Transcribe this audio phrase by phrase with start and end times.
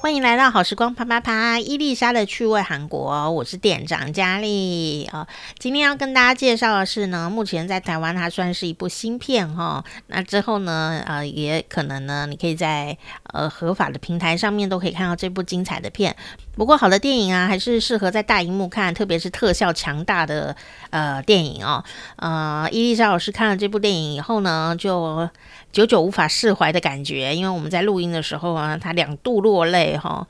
[0.00, 5.28] 欢迎来到好时光啪啪啪，伊丽莎的趣味韩国，我是店长佳丽啊。
[5.60, 9.84] 今天要跟大家介绍的是呢，目前在台湾它算是一部新片哈。
[10.08, 12.98] 那之后呢，呃，也可能呢，你可以在
[13.32, 16.16] 呃合法的平台上面都可以看到这部精彩的片。
[16.54, 20.54] 不过，好的电影啊，还是适合在大荧幕看，特别是特效强大的
[20.90, 21.82] 呃电影哦。
[22.16, 25.28] 呃，伊丽莎老师看了这部电影以后呢，就
[25.72, 30.26] 久久无法释怀的感觉，因为我们在录音的时候啊，他两度落泪哈、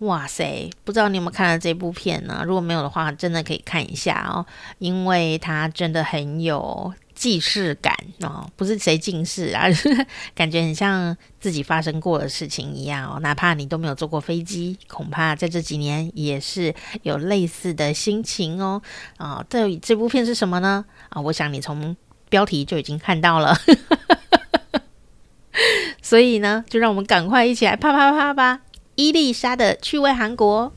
[0.00, 2.42] 哇塞，不知道你有没有看了这部片呢？
[2.46, 4.44] 如果没有的话，真的可以看一下哦，
[4.78, 9.68] 因为它真的很有既视感哦，不是谁近视啊，
[10.34, 13.20] 感觉很像自己发生过的事情一样哦。
[13.20, 18.82] 哪怕你都没有坐过飞机，恐怕在这几年也是有类似的心情哦。
[19.18, 20.84] 啊、哦，这这部片是什么呢？
[21.10, 21.96] 啊、我想你从
[22.28, 23.56] 标题就已经看到了。
[26.02, 28.62] 所以呢，就让我们赶快一起来啪啪啪吧！
[28.96, 30.72] 伊丽莎的趣味韩国。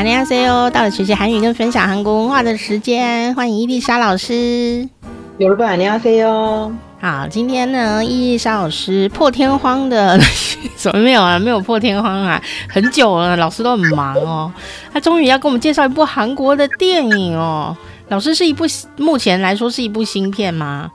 [0.00, 4.88] 안녕하세요，到了学习韩语跟分享韩国文化的时间，欢迎伊丽莎老师。
[5.38, 5.66] 有了吧？
[5.76, 6.72] 안녕하세요。
[7.00, 10.18] 好，今天呢，伊丽莎老师破天荒的，
[10.76, 11.38] 怎么没有啊？
[11.38, 14.52] 没有破天荒啊，很久了，老师都很忙哦。
[14.92, 17.76] 他终于要给我们介绍一部韩国的电影哦。
[18.08, 18.64] 老师是一部
[18.96, 20.90] 目前来说是一部新片吗？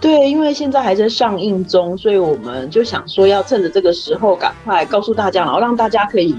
[0.00, 6.34] 对，因为现在还在上映中，所以我们就想说要趁着这个时候赶快告诉大家，然后让大家可以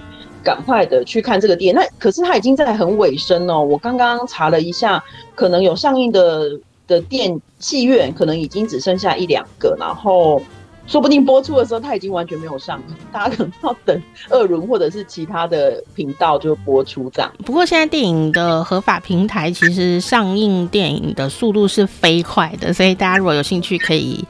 [0.48, 1.80] 赶快的去看这个电影。
[1.80, 3.62] 那可是它已经在很尾声哦。
[3.62, 5.02] 我刚刚查了一下，
[5.34, 6.58] 可能有上映的。
[6.88, 10.40] 的电戏院可能已经只剩下一两个，然后
[10.86, 17.30] 说不定播出的时候它已经完全没有上映，大家可能要等二轮或者是其他的频道就播出这样。
[17.44, 24.24] 不过现在电影的合法平台其实上映电影的速度是飞快的，所以大家如果有兴趣可以。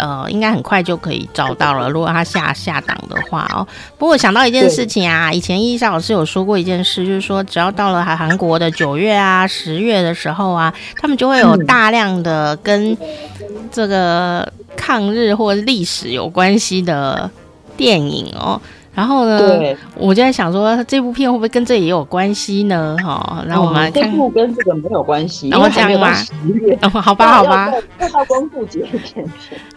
[0.00, 1.90] 呃，应该很快就可以找到了。
[1.90, 3.66] 如果他下下档的话哦。
[3.98, 12.96] 不过想到一件事情啊，以前伊莎老师有说过一件事，就是说只要到了韩韩国的九月啊、十月的时候啊，他们就会有大量的跟
[13.70, 17.30] 这个抗日或历史有关系的
[17.76, 18.60] 电影哦。
[18.92, 22.96] 然后呢，对我就在想说，这部片会不会跟这也有关系呢？
[23.02, 26.12] 哈，然后我们这部跟这个没有关系，然后这样吗？
[26.82, 29.24] 哦，好吧，好吧，要到光复节前，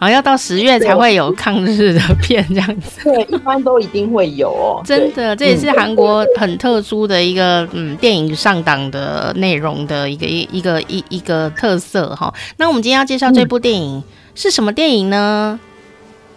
[0.00, 3.04] 好，要到十月才会有抗日的片这样子。
[3.04, 4.82] 对，一般都一定会有哦。
[4.84, 12.34] 真的，这也是韩国很特殊的一个嗯电影上档的内容的一个一一个一一个特色哈。
[12.56, 14.02] 那我们今天要介绍这部电影
[14.34, 15.58] 是什么电影呢？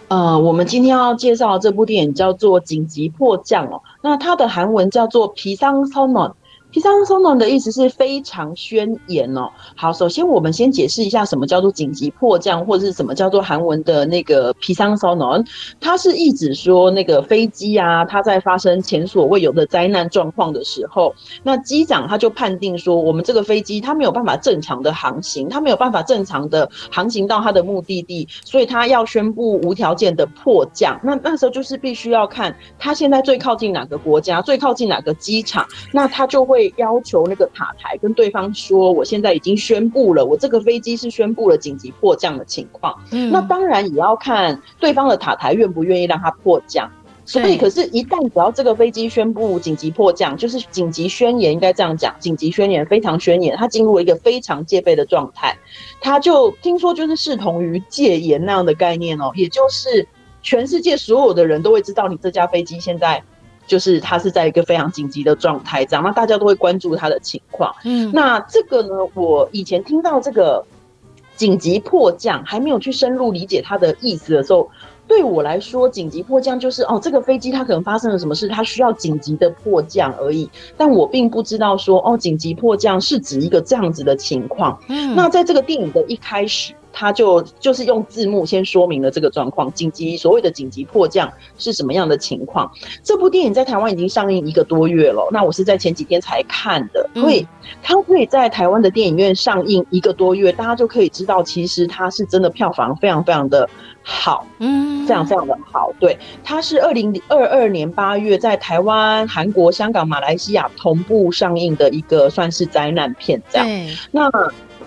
[0.08, 6.30] 呃，我们今天要介绍这部电影叫做《紧急迫降》哦，那它的韩文叫做《皮桑超暖》。
[6.70, 9.50] p i s a n s o n o 的意思是非常宣言哦。
[9.74, 15.42] 好，首先我们先解释一下什么叫做紧急迫降，或者是什么叫做韩文的那个 p i s a n s o n o
[15.80, 31.00] 它是意指说那个飞机啊，它在发生前所未有的灾难状况的时候，那机长他就判定说，我们这个飞机它没有办法正常的航行，它没有办法正常的航行到它的目的地，所以它要宣布无条件的迫降。
[31.02, 36.57] 那那时候就是必须要看它现在最靠近哪个国家，最靠近哪个机场，那它就会。
[36.58, 42.92] 会要求那个塔台跟对方说，我现在已经宣布了，我这个飞机是宣布了紧急迫降的情况。
[43.12, 46.90] 嗯，那当然也要看对方的塔台愿不愿意让它迫降。
[47.24, 55.56] 所以，可是，一旦只要这个飞机宣布紧急迫降，就是紧急宣言，应该这样讲，紧急宣言非常宣言，它进入了一个非常戒备的状态。
[56.00, 60.08] 它就听说就是视同于戒严那样的概念哦，也就是
[60.42, 63.22] 全世界所有的人都会知道你这架飞机现在。
[63.68, 67.72] 就是他是在一个非常紧急的状态，这样，那大家都会关注他的情况。
[67.84, 70.64] 嗯，那这个呢，我以前听到这个
[71.36, 74.68] 紧急迫降，还没有去深入理解它的意思的时候，
[75.06, 80.48] 对我来说，紧急迫降就是哦，这个飞机它可能发生了什么事，它需要紧急的迫降而已。
[80.76, 84.76] 但我并不知道说哦，紧急迫降是指一个这样子的情况。
[84.88, 86.72] 嗯，那在这个电影的一开始。
[86.98, 92.68] 他就就是用字幕先说明了这个状况，紧急所谓的紧急迫降是什么样的情况。
[93.04, 97.46] 这部电影在台湾已经上映一个多月了，那我是在前几天才看的，所以
[97.80, 103.70] 它可以在台湾的电影院上映一个多月，大家就可以知道，其实它是真的票房非常非常的
[104.02, 105.92] 好，嗯，非常非常的好。
[106.00, 113.68] 对，它是二零二二年八月在台湾、韩国、香港、马来西亚同步上映的一个算是灾难片，这样。
[114.10, 114.28] 那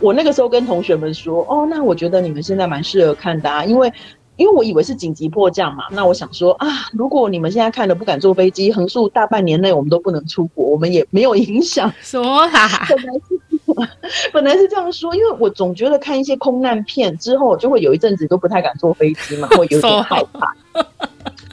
[0.02, 3.92] 我那个时候跟同学们说，哦，那我觉得你们现在蛮适合看的啊，因为。
[4.38, 11.94] 因为我以为是紧急迫降嘛，那我想说啊，如果你们现在看了不敢坐飞机，横竖大半年内我们都不能出国，我们也没有影响。
[12.02, 12.68] 什么啦？
[12.90, 20.56] 本来是 本来是这样说，因为我总觉得看一些空难片之后，就会有一阵子都不太敢坐飞机嘛，会有点 害怕。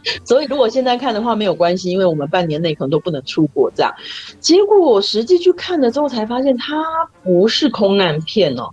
[0.24, 3.92] 所以如果现在看的话没有关系，因为我们半年内可能都不能出国这样。
[4.40, 6.82] 结果我实际去看了之后才发现，它
[7.22, 8.68] 不是空难片哦。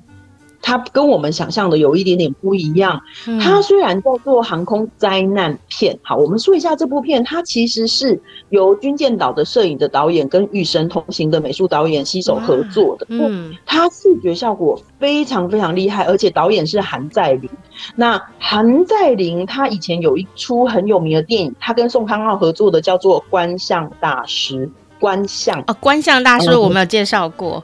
[0.66, 3.00] 它跟我们想象的有一点点不一样。
[3.40, 8.20] 它虽然叫做航空灾难片，好，我们说一下这部片，它其实是
[8.50, 13.06] 由军舰岛的摄影的导演跟与神同行的美术导演携手合作的。
[13.10, 17.48] 嗯，它视觉效果非常非常厉害，而且导演是韩在林。
[17.96, 24.66] 那韩在林他以前有一出很有名的电影，他跟宋康昊合作的叫做《观象大师》。
[24.98, 27.62] 观相啊，观象大师我们有介绍过。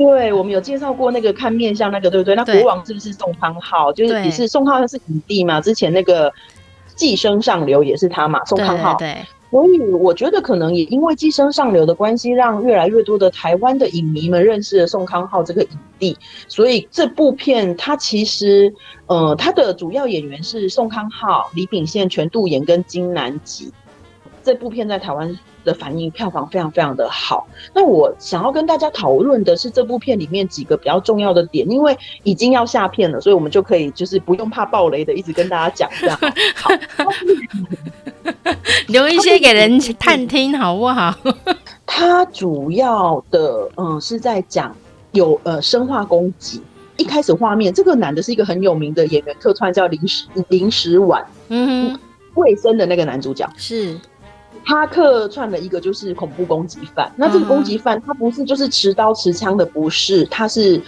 [0.00, 2.34] 对，我们有介绍过那个看面相那个，对不对？
[2.34, 3.92] 那国王是不是宋康昊？
[3.92, 5.60] 就是也是宋康昊是影帝嘛？
[5.60, 6.30] 之前那个
[6.94, 8.42] 《寄生上流》也是他嘛？
[8.46, 8.94] 宋康昊。
[8.94, 9.18] 对，
[9.50, 15.68] 所以我觉得可能也因为《寄生上流》的关系，让越来越多的台湾的影迷们认识了宋康昊这个影
[15.98, 16.16] 帝。
[16.48, 18.72] 所以这部片它其实，
[19.06, 23.70] 呃，它的主要演员是宋康昊、李秉宪、全度妍跟金南吉。
[24.42, 27.46] 这部片在台湾的反应票房非常非常的好。
[27.74, 36.18] 那我想要跟大家讨论的是这部片里面几个比较重要的点，因为已经要下片了，所以我们就可以就是不用怕暴雷的，一直跟大家讲这样。
[36.54, 36.70] 好，
[38.88, 41.14] 留一些给人探听好不好？
[41.86, 44.74] 它主要的嗯是在讲
[45.12, 46.62] 有呃生化攻击。
[46.96, 51.98] 一开始画面这个男的是一个很有名的演员客串，叫林时林时婉，嗯，
[52.34, 53.98] 卫生的那个男主角是。
[54.64, 60.80] 他客串了一个就是恐怖攻击犯，那这个攻击犯他不是就是持刀持枪的，不是，他是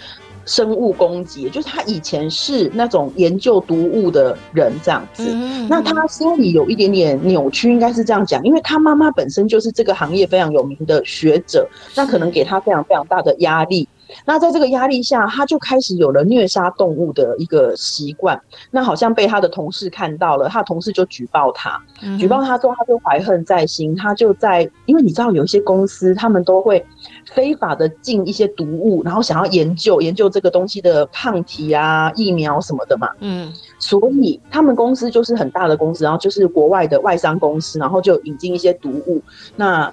[0.45, 5.23] 生物攻击，就是他以前是那种研究毒物的人这样子。
[5.69, 13.89] 那他心里有一点点扭曲，应该是这样讲，因为他妈妈本身就是这个行业非常有名的学者，那可能给他非常非常大的压力。
[14.25, 18.41] 那在这个压力下，他就开始有了虐杀动物的一个习惯。
[18.71, 21.81] 那好像被他的同事看到了，他的同事就举报他，
[22.19, 23.95] 举报他之后，他就怀恨在心。
[23.97, 26.85] 他就在，因为你知道有一些公司，他们都会
[27.33, 33.09] 非法的进一些毒物，然后想要研究研究这个东西的抗体啊、疫苗什么的嘛。
[33.21, 39.21] 嗯，所以他们公司就是很大的公司，然后就是国外的外商公司，然后就引进一些毒物。
[39.57, 39.93] 那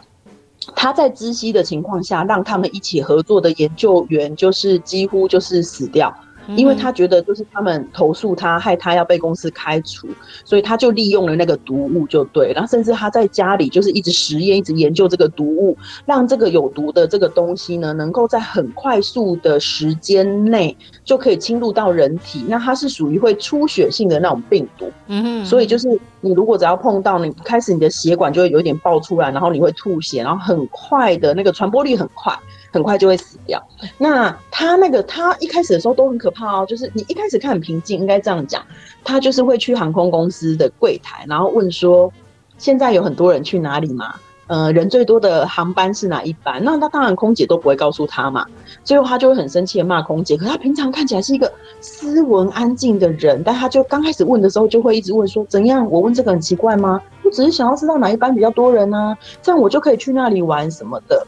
[0.75, 6.13] 他在知悉的情况下，让他们一起合作的研究员就是几乎就是死掉。
[6.56, 10.07] 因为他觉得就是他们投诉他，害他要被公司开除，
[10.44, 22.46] 所以他就利用了那个毒物就对，然后甚至他在家里就是一直实验，一直研究这个毒物，让这个有毒的这个东西呢，能够在很快速的时间内就可以侵入到人体。
[22.48, 25.88] 那它是属于会出血性的那种病毒，嗯哼，所以就是
[26.22, 32.38] 你如果只要碰到，你开始你的血管就会有一点爆出来，然后你会吐血，然后很快的那个传播力很快。
[32.71, 33.62] 很快就会死掉。
[33.98, 36.66] 那他那个，他一开始的时候都很可怕哦。
[36.68, 38.63] 就是你一开始看很平静，应该这样讲，
[39.04, 42.12] 他就是会去航空公司的柜台，然后问说
[42.57, 44.16] ：“现在有很多人去哪里吗？
[44.48, 48.45] 呃，人最多的航班是哪一班？”那他当然空姐都不会告诉他嘛。
[48.83, 50.36] 最后他就会很生气的骂空姐。
[50.36, 51.51] 可他平常看起来是一个
[51.81, 55.88] 斯文安静的人，但他就刚开始问的时候就会一直问说：“怎样？
[55.89, 57.00] 我问这个很奇怪吗？
[57.24, 59.16] 我只是想要知道哪一班比较多人呢？
[59.42, 61.26] 这样我就可以去那里玩什么的。”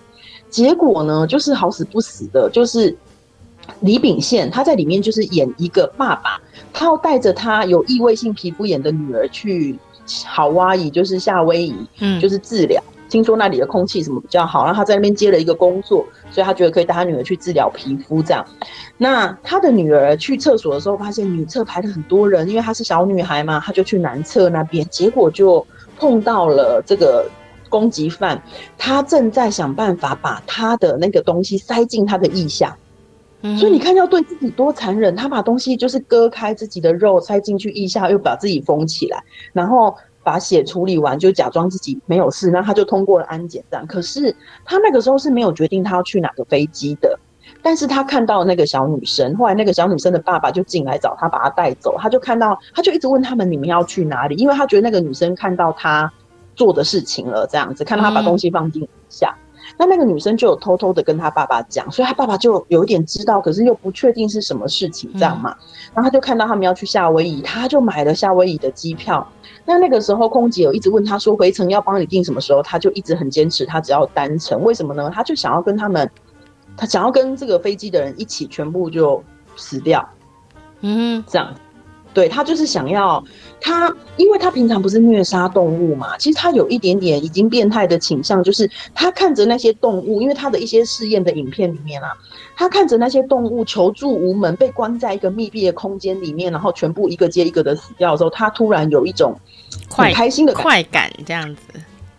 [0.51, 2.95] 结果呢，就是好死不死的，就是
[3.79, 6.39] 李秉宪他在里面就是演一个爸爸，
[6.73, 9.79] 他要带着他有异位性皮肤炎的女儿去
[10.27, 12.83] 好哇伊，就是夏威夷，嗯，就是治疗。
[13.09, 18.45] 听说那里的空气什么比较好，然后他在那边接了一个工作，所以他觉得可以带他女儿去治疗皮肤这样。
[18.97, 25.65] 那他的女儿去厕所的时候，发现女厕排了很多人，因为她是小女孩嘛，她就去男厕那边，结果就
[25.97, 27.25] 碰到了这个。
[27.71, 28.39] 攻击犯，
[28.77, 32.77] 他正在想办法把他的那个东西塞进他的腋下，
[33.41, 39.23] 嗯，所以你看要对自己多残忍，他把东西就是割开自己的肉塞进去腋下，又把自己封起来，
[39.53, 43.87] 然后把血处理完，就假装自己没有事，那他就通过了安检站。
[43.87, 44.35] 可是
[44.65, 47.17] 他那个时候是没有决定他要去哪个飞机的，
[47.63, 54.35] 但是他看到那个小女生，后来那个小女生的爸爸就进来找他，把他带走，他就看到，他就一直问他们，你们要去哪里？
[54.35, 56.11] 因为他觉得那个女生看到他。
[56.55, 59.35] 做的事情了，这样子看到他把东西放进下，
[59.77, 65.51] 那、嗯、那个女生就有偷偷的跟他爸爸讲，所以他爸爸就有一点知道，可是又不确定是什么事情，这样嘛。
[65.51, 65.65] 嗯、
[65.95, 69.27] 然后他就看到他们要去夏威夷，他就买了夏威夷的机票。
[69.65, 75.09] 那那个时候空姐有一直问他说回程要帮你订什么时候，他就一直很坚持他只要单程，为什么呢？
[75.13, 76.09] 他就想要跟他们，
[76.75, 79.23] 他想要跟这个飞机的人一起全部就
[79.55, 80.07] 死掉，
[80.81, 81.53] 嗯，这样。
[82.13, 83.23] 对，他就是想要
[83.61, 92.11] 他，因为他平常不是虐杀动物嘛，其实他有一点点已经变态的倾向，就是他看着那些动物，因为他的一些试验的影片里面啊，
[92.55, 99.33] 他看着那些动物求助无门，被关在一个密闭的空间里面，然后全部一个接一个的死掉的时候，他突然有一种
[99.89, 101.61] 很开心的快感，这样子。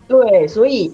[0.07, 0.91] 对，所以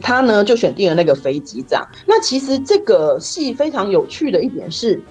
[0.00, 1.86] 他呢就选定了那个飞机长。
[2.06, 5.02] 那其实这个戏非常有趣的一点是，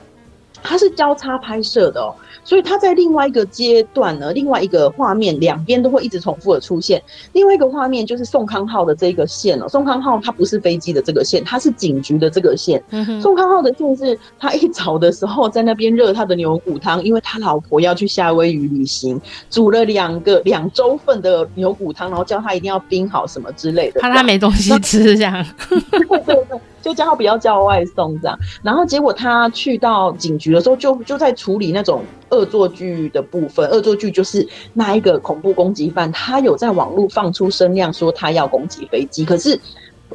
[0.65, 2.13] 它是交叉拍摄的哦。
[2.43, 7.01] 所以它在另外一个阶段呢，另外一个画面两边都会一直重复的出现。
[7.34, 12.84] 另外一个画面就是宋康昊的这个线哦，宋康昊他不是飞机的这个线，他是警局的这个线。
[13.19, 19.19] 宋康昊的线是他一早的时候在那边热他的牛骨汤，因为他老婆要去夏威夷旅行，
[19.50, 25.43] 煮了两个两周份的牛骨汤，然后叫他一定要冰好什么之类的，怕他没东西吃这样。
[25.69, 26.60] 对对对。
[26.86, 33.68] 就叫他不要叫外送这样，然后结果他去到警局的时候就，就就在处理那种恶作剧的部分。
[33.72, 39.60] 恶作剧就是那一个恐怖攻击犯，他有在网络放出声量说他要攻击飞机，可是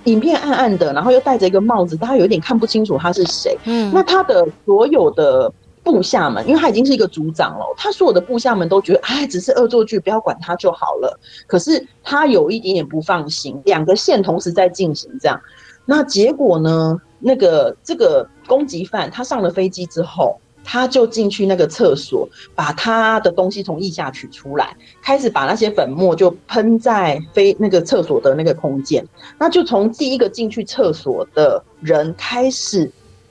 [0.05, 3.59] 影片暗暗的，然后又戴着一个帽子，大家有点看不清楚他是谁。
[3.65, 11.19] 嗯，那他的所有的部下们，因为他已经是一个组长了，他所有的部下们都觉得，哎，只是恶作剧，不要管他就好了。
[11.49, 15.41] 可是他有一点点不放心，两个线同时在进行这样。
[15.91, 17.01] 那结果呢？
[17.19, 29.05] 那个这个攻击犯他上了飞机之后，他就进去那个厕所，把他的东西从腋下取出来，开始把那些粉末就喷在飞那个厕所的那个空间。
[29.37, 32.89] 那就从第一个进去厕所的人开始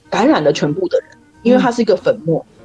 [0.10, 2.46] 感染了全部的人，因为他是一个粉末。
[2.46, 2.59] 嗯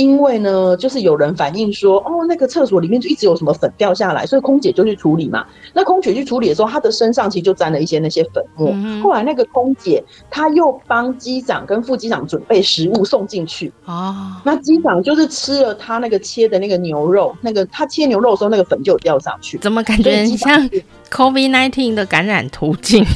[0.00, 5.44] 因为呢，就是有人反映说，哦，那个厕所里面就一直有什么粉掉下来，所以空姐就去处理嘛。
[5.74, 8.70] 那空姐去处理的时候，她的身上其实就沾了一些那些粉末。
[8.72, 13.70] 嗯、后来那个空姐她又帮机长跟副机长准备食物送进去。
[13.84, 19.58] 哦，那机长就是吃了他那个切的那个牛肉，那个他切牛肉的时候，那个粉就有掉上去。
[19.58, 20.70] 怎么感觉很像
[21.10, 23.04] COVID-19 的感染途径？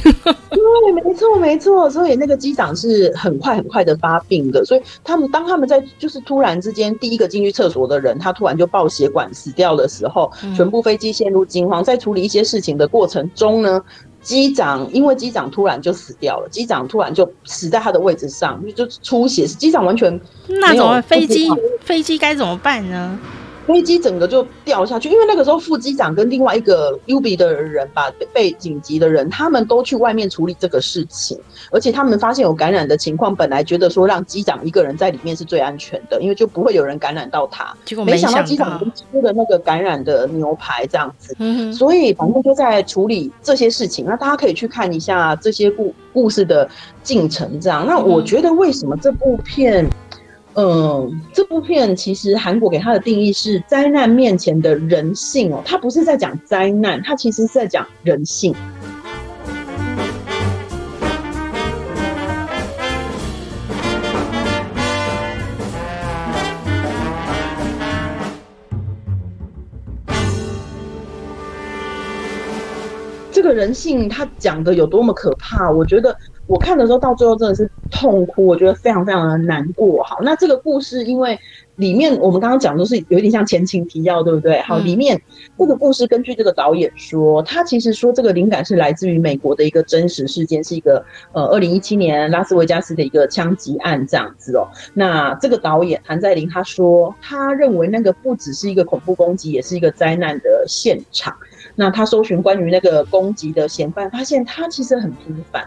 [0.49, 1.89] 对，没错没错。
[1.89, 4.63] 所以那个机长是很快很快的发病的。
[4.65, 11.83] 所以他们当他们在就是突然之间第一个进去厕所的人，他突然就爆血管死掉的时候，全部飞机陷入惊慌。
[11.83, 13.81] 在处理一些事情的过程中呢，
[14.21, 19.45] 机长因为机长突然就死掉了，机长突然就死在他的位置上，就出血。
[19.45, 21.49] 机长完全那种飞机
[21.81, 23.17] 飞机该怎么办呢？
[23.65, 31.37] 飞机整个就掉下去，因为那个时候副机长跟另外一个 UB 的人吧，被紧急的人，他们都去外面处理这个事情，
[31.71, 37.75] 而且他们发现有感染的情况，本来觉得说让机长一个人在里面是最安全的，因为就不会有人感染到他。
[37.85, 41.35] 结果没想到机长已经吃了那个感染的牛排这样子，
[41.73, 44.05] 所以反正就在处理这些事情。
[44.05, 46.69] 那大家可以去看一下这些故故事的
[47.01, 47.85] 进程，这样。
[47.87, 49.87] 那我觉得为什么这部片？
[50.57, 58.55] 嗯，这部片其实韩国给它的定义是灾难面前的人性哦，它不是在讲灾难，它其实是在讲人性。
[73.29, 75.69] 这个人性他讲的有多么可怕？
[75.69, 76.17] 我觉得。
[76.47, 80.03] 我看的时候，到最后真的是痛哭，我觉得非常非常的难过。
[80.03, 81.37] 好，那这个故事，因为
[81.77, 84.61] 里面我们刚刚讲的都是有点像前情提要，对不对？
[84.61, 85.19] 好，里面
[85.57, 94.67] 这个故事根据这个导演说，他其实说这个灵感是来自于美国的一个真实事件，是一个呃二零一七年拉斯维加斯的一个枪击案这样子哦。
[94.93, 101.35] 那这个导演韩在林他说，他认为那个不只是一个恐怖攻击，也是一个灾难的现场。
[101.73, 105.65] 那他搜寻关于那个攻击的嫌犯，发现他其实很平凡。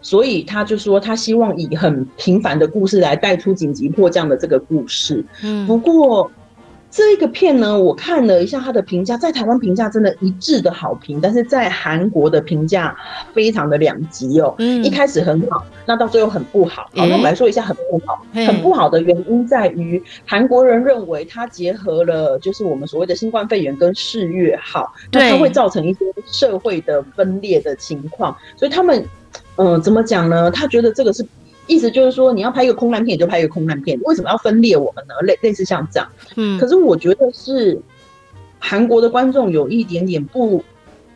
[0.00, 5.24] 所以他就说，他希望以很平凡的故事来带出紧急迫降的这个故事。
[5.42, 6.30] 嗯，不过
[6.90, 12.96] 这个片呢，我看了一下他的评价，在台湾评价真的一致的好评，但是在韩国的评价
[13.34, 14.54] 非常的两极哦。
[14.58, 16.84] 嗯，一开始很好，那到最后很不好。
[16.84, 18.24] 好，那我们来说一下很不好。
[18.32, 29.04] 很不好的原因在于，韩国人认为它结合了就是我们所谓的新冠肺炎跟世越号，那它会造成一些社会的分裂的情况，所以他们。
[29.58, 30.50] 嗯，怎么讲呢？
[30.50, 31.26] 他觉得这个是
[31.66, 35.14] 意思，就是说你要拍一个空难片，就拍一个空难片，为什么要分裂我们呢？
[35.22, 37.78] 类类似像这样，嗯，可是我觉得是
[38.58, 40.64] 韩国的观众有一点点不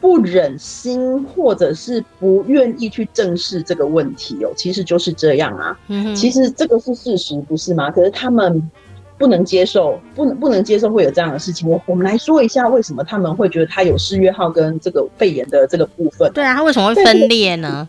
[0.00, 4.50] 不忍心，或者是不愿意去正视这个问题哦。
[4.56, 7.90] 其实就是这样啊，嗯，其实这个是事实，不是吗？
[7.90, 8.70] 可是他们
[9.16, 11.68] 不能接受，不能不能接受会有这样的事情。
[11.68, 16.28] 我我们来说一下，为什么他们会觉得他有失约号跟这个肺炎的这个部分？
[16.34, 17.88] 对啊，他为什么会分裂呢？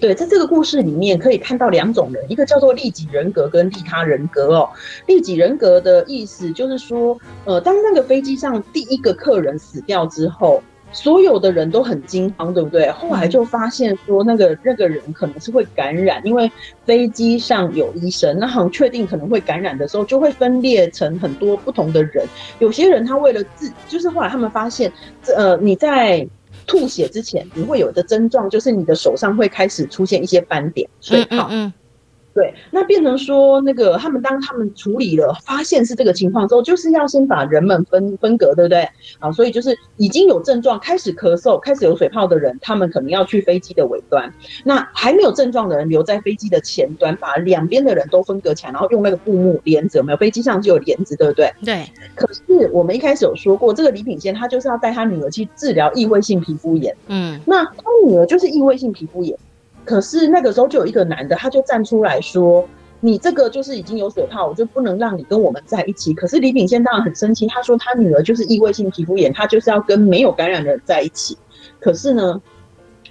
[0.00, 4.70] 对，在这个故事里面可以看到两种人，一个叫做利己人格跟利他人格哦。
[5.06, 10.62] 利己人格的意思就是说，呃，当那个飞机上第一个客人死掉之后。
[10.90, 12.90] 所有的人都很惊慌，对不对？
[12.92, 16.50] 后来就发现说，那个那个人可能是会感染，因为
[16.86, 22.26] 飞机上有医生，那很确定可能会感染的时候，就会分裂成很多不同的人。
[22.58, 24.90] 有些人他为了自，就是后来他们发现，
[25.36, 26.26] 呃，你在
[26.68, 31.48] 吐血之前，你会有的症状就是你的手上会开始出现一些斑点、水泡。
[31.50, 31.72] 嗯嗯嗯
[32.38, 38.88] 对，那变成说那个他们当他们处理了，发现是这个情况之后，就是要先把人们分分隔，对不对？
[39.18, 44.30] 啊，所以就是已经有症状，开始咳嗽，开始有水泡的人，他们可能要去飞机的尾端；
[44.64, 50.16] 那还没有症状的人留在飞机的前端，把两边的人都分隔起来，然后用那个布幕帘子，有没有？
[50.16, 51.52] 飞机上就有帘子，对不对？
[51.64, 51.84] 对。
[52.14, 56.94] 可是我们一开始有说过，这个李品仙他就是要带他女儿去治疗异位性皮肤炎。
[57.08, 59.36] 嗯，那他女儿就是异位性皮肤炎。
[59.88, 62.68] 可是那个时候就有一个男的，他就站出来说
[63.00, 71.38] ：“你这个就是已经有水泡，我就不能让你跟我们在一起。”可是李秉宪当然很生气，他说他女儿就是异位性皮肤炎，他就是要跟没有感染的人在一起。
[71.80, 72.38] 可是呢，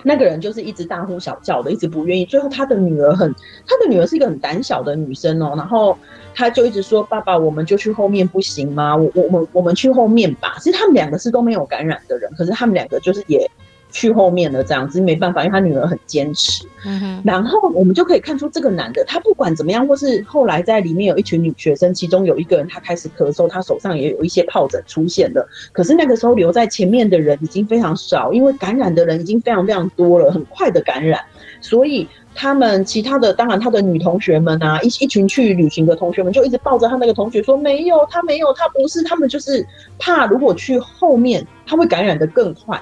[0.04, 2.24] 那个人就是一直大呼小叫的，一直不愿意。
[2.24, 3.34] 最后他的女儿很，
[3.66, 5.98] 他的女儿是一个很胆小的女生哦，然后
[6.36, 8.96] 他就一直说：“爸爸，我们就去后面不行吗？
[8.96, 13.50] 我我我我们去后面吧。”其实他们两个是都没有感染的人，可是他们两个就是也。
[13.92, 16.66] 去后面了，这样子没办法，因为他女儿很坚持。
[16.86, 17.22] 嗯。
[17.26, 25.48] 然后我们就可以看出，这个男的他不管怎么样，或是后来在里面有一群女学生，其中有一个人他开始咳嗽，他手上也有一些疱疹出现了。
[25.72, 31.20] 可是那个时候留在前面的人已经非常少，因为感染的人已经非常非常多了，很快的感染。
[31.60, 39.66] 所以他们其他的，当然他的女同学们啊，一一群去旅行的同学们就一直抱着他那个同学说：“没有，他没有，他不是。”他们就是
[39.98, 42.80] 怕如果去后面，他会感染的更快。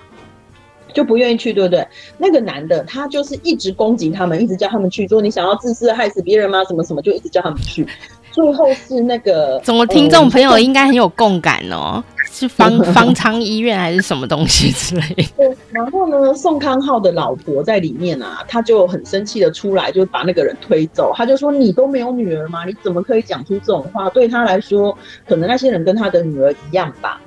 [0.95, 1.85] 就不愿意去，对不对？
[2.17, 6.63] 那个男的他就是一直攻击他们，一直叫他们去，说你想要自私害死别人吗？
[6.63, 7.85] 什么什么，就一直叫他们去。
[8.31, 12.03] 最后是那个，怎么听众朋友应该很有共感哦？
[12.29, 15.23] 是方 方舱医院还是什么东西之类的？
[15.37, 15.57] 对。
[15.71, 21.13] 然后呢，宋康昊的老婆在里面啊，他就很生气的出来，就把那个人推走。
[21.15, 22.65] 他就说：“你都没有女儿吗？
[22.65, 24.09] 你怎么可以讲出这种话？
[24.09, 27.21] 对他来说，可能那些人跟他的女儿一样吧。”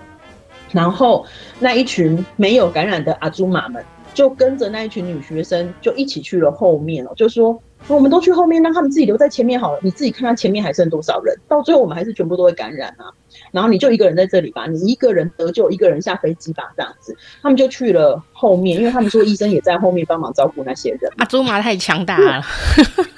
[0.73, 1.25] 然后
[1.59, 7.13] 那一群没有感染的阿祖玛们，就跟着那一群女学生，就一起去了后面哦。
[7.17, 9.79] 就说我们都去后面，让他们自己留在前面好了。
[9.83, 13.07] 你自己看看前面还剩多少人，到最后我们还是全部都会感染啊。
[13.53, 17.17] 然后你就一个人在这里吧，你一个人得救，一个人下飞机吧，这样子。
[17.41, 21.11] 他们就去了后面，因为他们说医生也在后面帮忙照顾那些人。
[21.19, 22.43] 阿祖玛太强大了，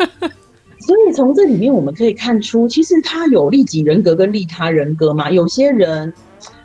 [0.81, 5.31] 所以从这里面我们可以看出，其实他有利己人格跟利他人格嘛。
[5.31, 6.13] 有些人。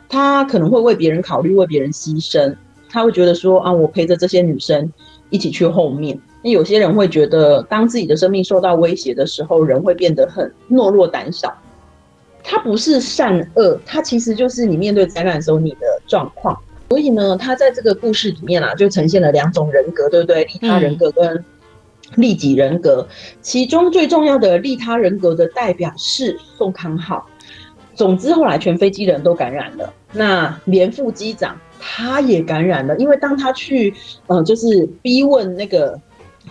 [0.08, 2.54] 他可能会为别人考虑，为别人牺牲。
[2.88, 4.92] 他会觉得说啊，我陪着这些女生
[5.30, 6.18] 一起去后面。
[6.42, 11.52] 那有些人会觉得，当自己的生命受到威胁的时候，人会变得很懦弱、胆小。
[12.44, 16.56] 他不是善恶，他其实就是你面对灾难的时候你的状况。
[16.88, 20.44] 所以呢，他在这个故事里面啊，就呈现了两种人格，对不对？
[20.44, 21.44] 利他人格跟
[22.14, 23.06] 利己人格。
[23.42, 27.26] 其中最重要的利他人格的代表是宋康昊。
[27.96, 33.92] 总之，后来全飞机的人都感染了，那连副机长他也感染了，因为当他去，
[34.26, 35.98] 呃，就是逼问那个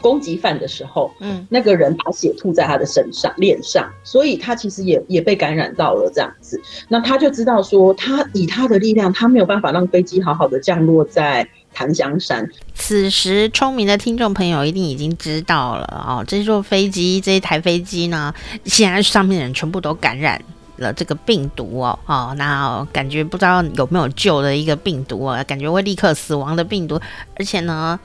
[0.02, 6.60] 攻击犯的时候，嗯，那个人把血吐在他的身上、脸上，所以他其实也也被感染到了这样子。
[6.90, 12.48] 那他就知道说，他以他的力量，他没有办法让飞机好好的降落在檀香山。
[12.74, 18.34] 此时，聪明的听众朋友一定已经知道了哦，这座飞机这一台飞机呢，
[18.66, 20.42] 现在上面的人全部都感染
[20.78, 27.00] 了这个病毒哦，哦，那感觉不知道有没有救的一个病毒哦，感觉会立刻死亡的病毒，
[27.38, 28.00] 而且呢，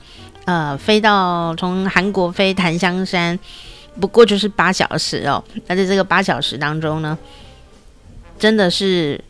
[0.45, 3.37] 呃，飞到从韩国飞檀香山，
[3.99, 7.17] 不过就是八小时哦，那在这个八小时当中呢，
[8.39, 9.21] 真的是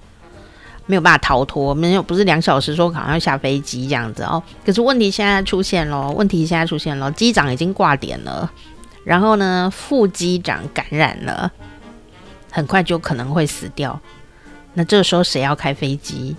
[0.85, 8.51] 没有办法逃脱，没有不是两小时说好像要下飞机这样子哦，可是问题现在出现了，问题现在出现了，机长已经挂点了，
[9.03, 11.51] 然后呢，副机长感染了。
[12.51, 13.99] 很快就可能会死掉，
[14.75, 16.35] 那这时候谁要开飞机？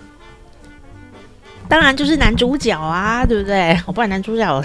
[1.69, 3.75] 当然就是男主角啊，对不对？
[3.87, 4.63] 我 不然男主角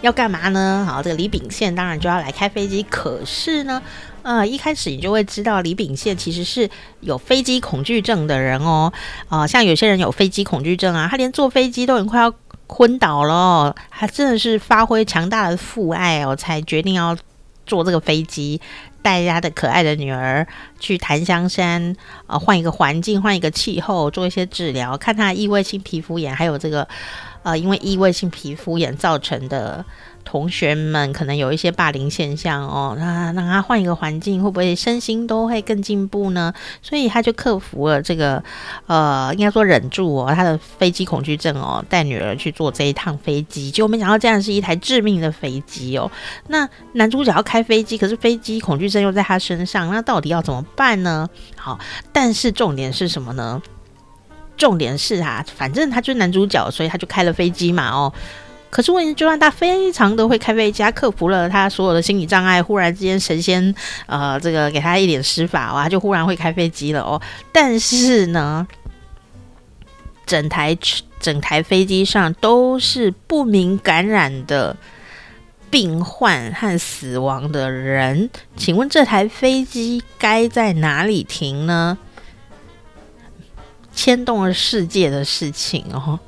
[0.00, 0.84] 要干嘛呢？
[0.88, 2.82] 好，这个李秉宪当然就要来开飞机。
[2.84, 3.80] 可是呢，
[4.22, 6.68] 呃，一开始你就会知道李秉宪其实是
[7.00, 8.90] 有飞机恐惧症的人哦。
[9.28, 12.34] 啊、像有些人有飞机恐惧症啊，他连坐飞机都很快要
[12.66, 17.16] 昏倒了，他真的是发挥强大的父爱哦，才决定要
[17.66, 18.60] 坐这个飞机。
[19.02, 20.46] 带他的可爱的女儿
[20.78, 21.94] 去檀香山，
[22.26, 26.86] 呃，换一个环境，换一个气候，做一些治疗，看他异位性皮肤炎，还有这个
[27.42, 29.84] 呃，因为异位性皮肤炎造成的。
[30.30, 36.54] 同学们可能有一些霸凌现象哦，那让他换一个环境，会不会身心都会更进步呢？
[36.80, 38.40] 所以他就克服了这个，
[38.86, 46.08] 呃，应该说忍住哦，他的飞机恐惧症哦，带女儿去坐这一趟飞机，结果没想到这样是一台致命的飞机哦。
[46.46, 51.28] 那男主角要开飞机，可是飞机恐惧症又在他身上，那到底要怎么办呢？
[51.56, 51.76] 好，
[52.12, 53.60] 但是重点是什么呢？
[54.56, 58.12] 重点是啊，反正他就是男主角，所以他就开了飞机嘛哦。
[58.70, 63.74] 可是问题，就算他非常的会开飞机，他克服了他所有的心理障碍，忽然之间神仙
[64.06, 67.20] 呃，这个给他一点施法哇，他就忽然会开飞机了哦。
[67.52, 68.66] 但是呢，
[70.24, 70.78] 整台
[71.18, 74.76] 整台飞机上都是不明感染的
[75.68, 81.98] 病患和死亡的人，请问这台飞机该在哪里停呢？
[83.92, 86.18] 牵动了世界的事情哦。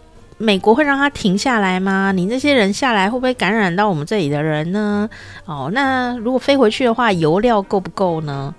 [0.42, 2.10] 美国会让他停下来吗？
[2.10, 5.08] 你这些人下来会不会感染到我们这里的人呢？
[5.44, 8.52] 哦，那如果飞回去的话，油料够不够呢？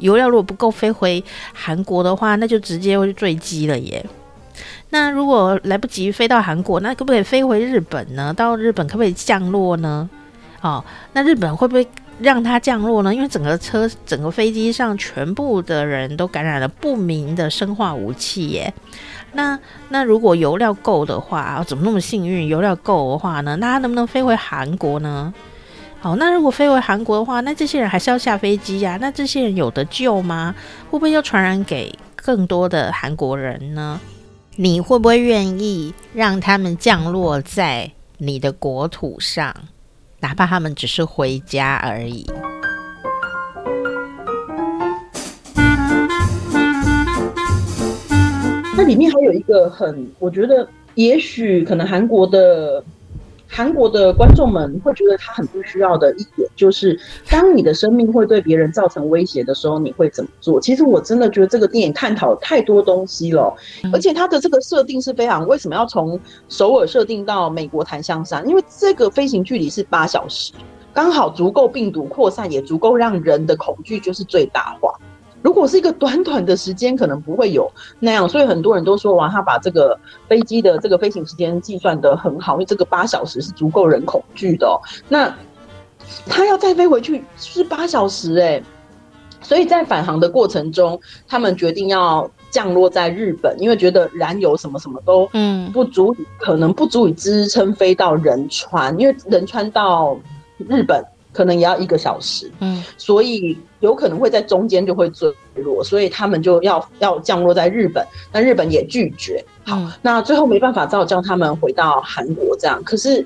[0.00, 4.04] 油料如果不够，飞回韩国的话，那就直接会坠机了耶。
[4.90, 8.34] 那如果来不及飞到韩国，那可不可以飞回日本呢？
[8.34, 10.08] 到日本可不可以降落呢？
[10.60, 11.88] 哦，那日本会不会
[12.20, 13.14] 让他降落呢？
[13.14, 18.72] 因为整个车、整个飞机上全部的人都感染了不明的生化武器耶。
[19.32, 19.58] 那
[19.90, 22.48] 那如果油料够的话，怎么那么幸运？
[22.48, 23.56] 油料够的话呢？
[23.56, 25.32] 那他能不能飞回韩国呢？
[26.00, 28.98] 好，那如果飞回韩国的话，那这些人还是要下飞机呀？
[29.00, 30.54] 那这些人有得救吗？
[30.90, 34.00] 会不会又传染给更多的韩国人呢？
[34.56, 39.54] 你会不会愿意让他们降落在你的国土上，
[40.20, 42.26] 哪怕他们只是回家而已？
[48.76, 52.82] 那里面还有一个很，我觉得也许可能韩国的
[53.50, 60.60] 韩国的观众们会觉得他很不需要的一点，就是当你的生命会对别人造成威胁的时候，你会怎么做？
[60.60, 63.52] 其实我真的觉得这个电影探讨太多东西了，
[63.92, 68.46] 而且它的这个设定是非常，为什么要从首尔设定到美国檀香山？
[68.46, 70.52] 因为这个飞行距离是八小时，
[70.92, 74.92] 刚好足够病毒扩散，也足够让人的恐惧就是最大化。
[75.40, 77.70] 如果是一个短短的时间，可能不会有
[78.00, 79.98] 那样，所以很多人都说哇，他把这个
[80.28, 84.80] 飞机的这个飞行时间计算的很好，因为这个八小时是足够人恐惧的喔。
[85.08, 85.32] 那
[86.26, 88.62] 他要再飞回去是八小时欸，
[89.40, 100.18] 所以在返航的过程中，他们决定要降落在日本，因为觉得燃油什么什么都嗯不足以，可能不足以支撑飞到仁川，因为仁川到
[100.56, 101.04] 日本。
[101.32, 109.44] 可能也要一个小时，嗯，所以有可能会在中间就会坠落，所以他们就要要降落在日本，但日本也拒绝。
[109.64, 112.82] 好，那最后没办法，只好叫他们回到韩国这样。
[112.82, 113.24] 可是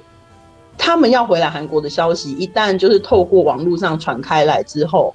[0.77, 5.15] 他们要回来韩国的消息，一旦就是透过网络上传开来之后，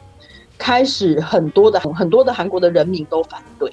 [0.57, 3.71] 开始很多的很多的韩国的人民都反对。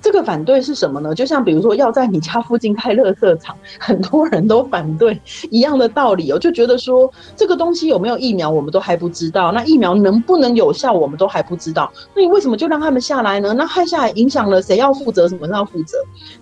[0.00, 1.14] 这个反对是什么呢？
[1.14, 6.30] 就像比如说要在你家附近开乐色场， 很多人都反对一样的道理。
[6.30, 9.50] 哦就觉得说，这个东西有没有疫苗，我们都还不知道。
[9.52, 11.90] 那疫苗能不能有效，我们都还不知道。
[12.14, 13.52] 那你为什么就让他们下来呢？
[13.54, 15.28] 那害下来影响了谁要负责？
[15.28, 15.96] 什么要负责？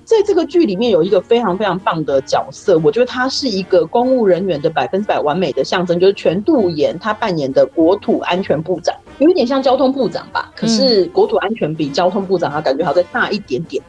[0.04, 8.94] 在这个剧里面有一个非常非常棒的角色，我觉得他是一个公务人员的百分之百完美的象征，就是全度妍他扮演的国土安全部长。
[9.18, 13.82] 有一点像交通部长吧，可是国土安全比交通部长他感觉还要再大一点点点。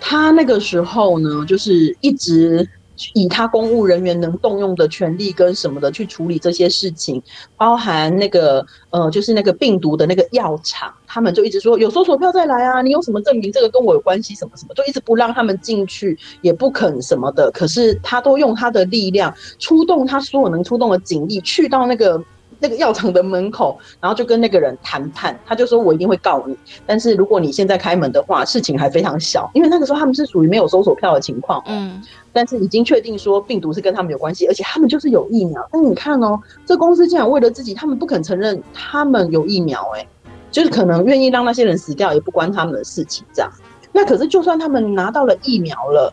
[0.00, 2.68] 他那个时候呢，就是一直
[3.14, 7.22] 以他公务人员能动用的权力跟什么的去处理这些事情，
[7.56, 14.34] 包含那个呃，就是那个病毒的那个药厂，他们就一直说有搜索票再来啊，你有什么证明这个跟我有关系？
[14.34, 17.50] 什么什么，就一直不让他们进去，也不肯什么的。
[17.52, 22.22] 可是他都用他的力量，出动他所有能出动的警力，去到那个。
[22.60, 32.00] 那个药厂的门口，然后就跟那个人谈判，他就说：“我一定会告你，但是如果你现在开门的话，事情还非常小，因为那个时候他们是属于没有搜索票的情况，嗯，
[32.32, 35.66] 但是已经确定说病毒是跟他们有关系，而且他们就是有疫苗。
[35.72, 40.08] 但是你看哦，这公司竟然为了自己，他们不肯承认他们有疫苗，欸，哎，
[40.50, 43.50] 就是可能愿意让那些人死掉，也不关他们的事情，这样。
[43.92, 46.12] 那可是就算他们拿到了疫苗了，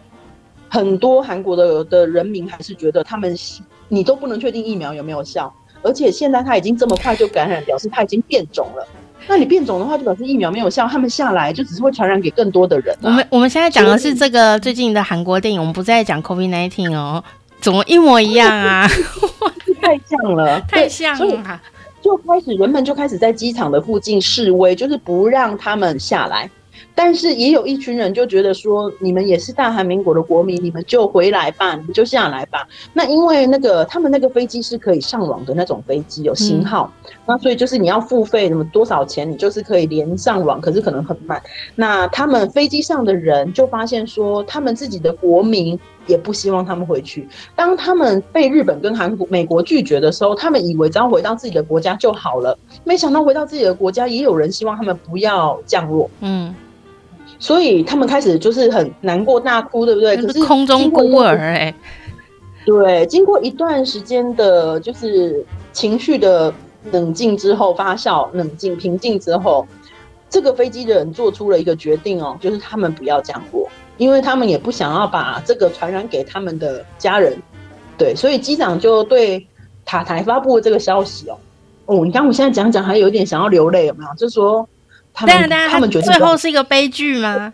[0.69, 3.36] 很多韩国的的人民还是觉得他们，
[3.89, 8.87] 你都不能确定疫苗有没有效。”而且现在他已经这么快就感染，表示他已经变种了。
[9.27, 12.99] 那你变种的话，就表示疫苗没有效，他们下来就只是会传染给更多的人啊。
[13.03, 17.23] 我们我们现在讲的是这个最近的韩国电影，我们不是在讲 COVID-19 哦，
[17.59, 18.87] 怎么一模一样啊？
[19.81, 21.59] 太像了， 太像了。
[22.01, 26.49] 就开始人们就开始在机场的附近示威，就是不让他们下来。
[26.97, 32.67] 但是也有一群人就觉得说，你们也是大韩民国的国民，你们就回来吧，你们就下来吧。
[32.91, 41.39] 那因为那个他们那个飞机是可以上网的那种飞机，有型号，嗯、那所以就是你要付费，那么多少钱，你就是可以连上网，可是可能很慢。
[41.75, 47.29] 那他们飞机上的人就发现说，他们自己的国民也不希望他们回去。
[47.55, 56.10] 当他们被日本跟韩国、美国拒绝的时候，他们以为只要回到自己的国家就好了，没想到回到自己的国家，也有人希望他们不要降落。
[56.21, 56.55] 嗯。
[57.39, 60.17] 所以他们开始就是很难过大哭，对不对？
[60.17, 61.73] 可是空中孤儿哎，
[62.65, 66.52] 对，经过一段时间的，就是情绪的
[66.91, 69.67] 冷静之后，发酵、冷静、平静之后，
[70.30, 77.38] 这个飞机的人做出了一个决定哦，就是他们不要降落，因为他们也不想要把这个传染给他们的家人。
[78.00, 79.45] 对，所以机长就对
[79.86, 81.38] 塔台发布了这个消息哦。
[81.86, 84.10] 哦，你看我现在讲讲，还有点想要流泪，有没有？
[84.17, 84.67] 就是说。
[85.25, 87.51] 对啊，对啊，他们觉得最后是一个悲剧吗？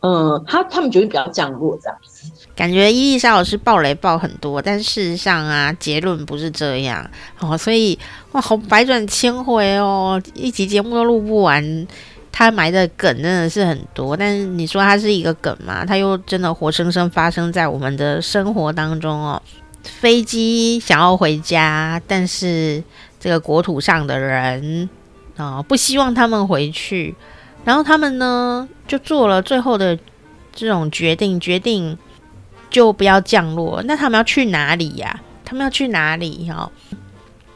[0.00, 2.30] 嗯，他他们决定比较降落这样子。
[2.54, 7.10] 感觉伊丽莎老师爆雷爆很多，但事实上啊，结论不是这样
[7.40, 7.56] 哦。
[7.56, 7.98] 所以
[8.32, 11.86] 哇，好百转千回哦，一集节目都录不完。
[12.30, 15.84] 他埋的梗真的是很多，但是你说他是一个梗嘛？
[15.84, 19.40] 他又真的活生生发生在我们的生活当中哦。
[19.82, 22.82] 飞机想要回家，但是
[23.18, 24.88] 这个国土上的人。
[25.36, 27.14] 啊、哦，不希望他们回去，
[27.64, 29.98] 然后他们呢就做了最后的
[30.52, 31.98] 这种决定，决定
[32.70, 33.82] 就不要降落。
[33.84, 36.48] 那他们要去哪里呀、他们要去哪里？
[36.50, 36.70] 哦，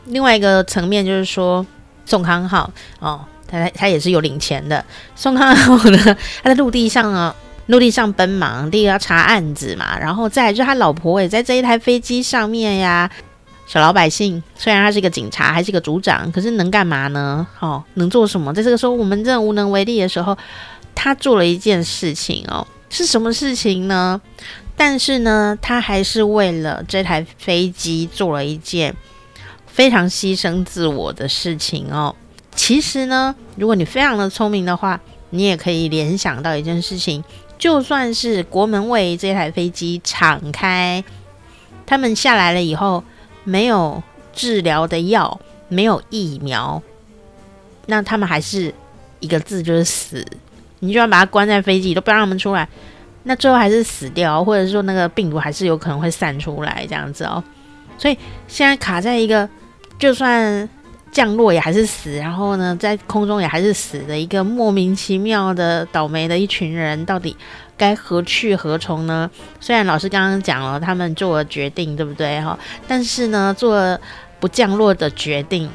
[0.07, 1.65] 另外一个层面就是说，
[2.05, 4.85] 宋康昊哦，他他也是有领钱的。
[5.15, 5.99] 宋康昊呢，
[6.43, 7.35] 他在陆地上啊，
[7.67, 13.09] 陆地上奔忙，第一个要查案子嘛，然后再就是他老婆也在这一台飞机上面呀。
[13.69, 17.47] 小老百姓虽然他是一个警察，还是一个组长，可是能干嘛呢？
[17.61, 18.51] 哦，能做什么？
[18.55, 20.37] 在这个时候，我们真的无能为力的时候，
[20.95, 24.19] 他做了一件事情哦，是什么事情呢？
[24.75, 28.97] 但是呢，他还是为了这台飞机做了一件
[29.67, 32.17] 非常牺牲自我的事情哦。
[32.55, 37.23] 其实呢，如果你非常的聪明的话，你也可以联想到一件事情，
[37.59, 41.05] 就算是国门卫这台飞机敞开，
[41.85, 43.05] 他们下来了以后。
[43.49, 46.83] 没有治疗的药，没有疫苗，
[47.87, 48.73] 那他们还是
[49.21, 50.25] 一个字，就是死。
[50.81, 52.69] 你就要把他关在飞机，都不让他们出来，
[53.25, 57.43] 那最后还是死掉，或者说那个病毒还是有可能会散出来，这样子哦。
[57.97, 59.49] 所以现在卡在一个，
[59.99, 60.69] 就算
[61.11, 67.37] 降落也还是死，然后呢，在空中也还是死的一个莫名其妙的倒霉的一群人，到底
[67.79, 69.31] 该何去何从呢？
[69.61, 72.59] 虽然老师刚刚讲了，他们做了决定，对不对哈？
[72.89, 73.99] 但是呢，做了
[74.41, 75.71] 不降落的决定，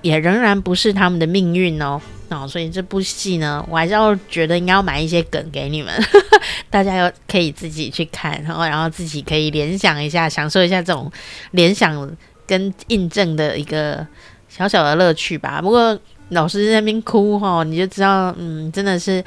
[0.00, 2.00] 也仍然不是他们的命运哦。
[2.30, 5.92] 哦，所以这部戏呢，我还是要觉得应该要买一些梗给你们，
[6.68, 11.10] 大家要可以自己去看，然后然后自己可以联想一下，享受一下这种
[11.52, 12.10] 联想
[12.46, 14.06] 跟印证的一个
[14.48, 15.60] 小小的乐趣吧。
[15.62, 15.98] 不过
[16.30, 19.22] 老师在那边哭哈，你就知道，嗯，真的是，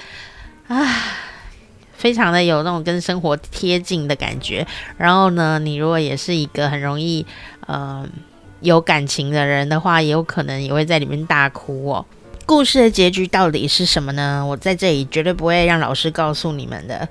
[0.68, 0.88] 唉。
[2.02, 4.66] 非常的有那种跟生活贴近的感觉，
[4.98, 7.24] 然后呢，你如果也是一个很容易
[7.68, 8.04] 呃
[8.62, 12.04] 有感情的人的话，也有可能也会在里面大哭哦。
[12.48, 14.44] 故事的结局到底是什么呢？
[14.44, 17.08] 我在这里绝对不会让老师告诉你们的。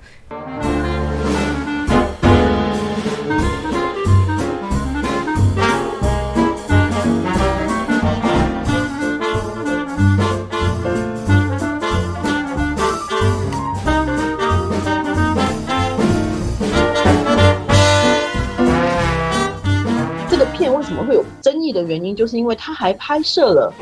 [21.72, 23.72] 的原因就是因为他还拍摄了，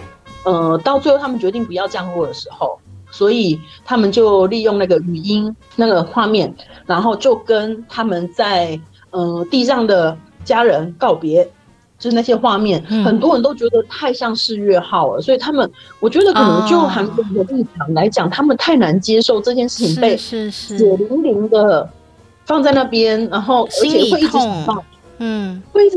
[0.44, 2.78] 呃，到最后他们决定不要降落的时候，
[3.10, 6.54] 所以他们就利用那个语音那个画面，
[6.86, 8.78] 然后就跟他们在
[9.10, 11.44] 呃地上的家人告别，
[11.98, 21.88] 就是那些画面，嗯、很多人都觉得太像是四月号了，所以他们我觉得可能就韩国的立场来讲，他们太难接受这件事情被血淋淋的
[22.44, 24.84] 放在那边，然后而且会一直想到。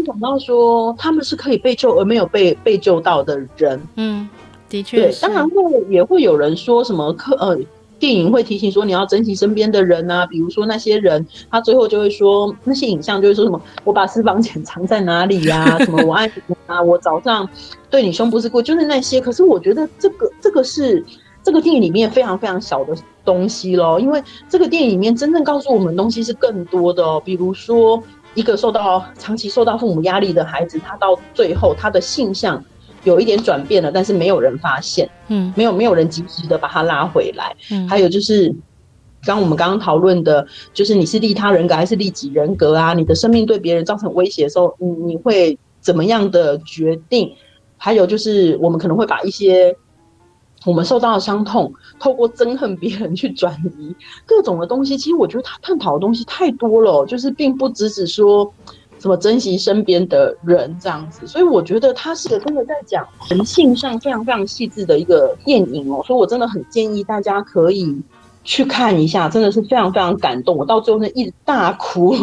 [0.01, 3.81] 嗯，会一直讲到说他们是可以被救而没有被被救到的人。
[3.95, 4.27] 嗯，
[4.69, 5.55] 的确，对，当然会
[5.89, 7.57] 也会有人说什么课呃，
[7.99, 17.47] 电影会提醒说你要珍惜身边的人啊，比如说那些人，他最后就会说那些影像就会说什么我把私房钱藏在哪里呀、啊， 什么我爱你啊，我早上
[17.89, 19.21] 对你胸部是过，就是那些。
[19.21, 21.03] 可是我觉得这个这个是
[21.43, 28.01] 这个电影里面非常非常小的东西咯，因为这个电影里面真正告诉我们东西是更多的哦，比如说。
[28.33, 32.63] 一个受到长期受到父母压力的孩子，他到最后他的性向
[33.03, 37.55] 有一点转变了，但是没有人发现，嗯，没有没有人及时的把他拉回来。
[37.71, 38.47] 嗯，还有就是，
[39.23, 42.93] 刚刚我们刚刚讨论的，就是你是利他人格还是利己人格啊？
[42.93, 47.33] 你的生命对别人造成威胁的时候，你你会怎么样的决定？
[47.77, 49.75] 还有就是，我们可能会把一些
[50.65, 53.95] 我们受到的伤痛，透过憎恨别人去转移
[54.25, 54.97] 各种的东西。
[54.97, 58.53] 其实我觉得他探讨的东西太多了，就是并不只是说。
[59.01, 67.99] 怎么珍惜身边的人这样子，所以我觉得它是个真的在讲人性上非常非常细致的一个电影哦，所以我真的很建议大家可以
[68.43, 72.15] 去看一下，真的是非常非常感动，我到最后呢一直大哭。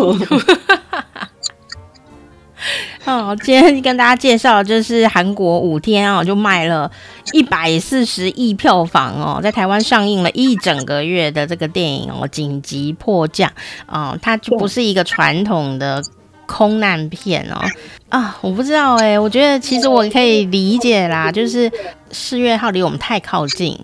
[3.04, 6.90] 哦，今天跟大家介绍就是韩国五天哦，就卖了
[7.32, 13.50] 一百四十亿票房哦，在台湾上映了一整个月的这个电影哦，紧急迫降
[13.86, 16.02] 哦，它就不是一个传统的。
[16.50, 17.60] 空难片哦
[18.08, 21.70] 啊，我不知道哎、欸，我觉得其实我可以理解啦，就是
[22.10, 23.78] 四月号离我们太靠近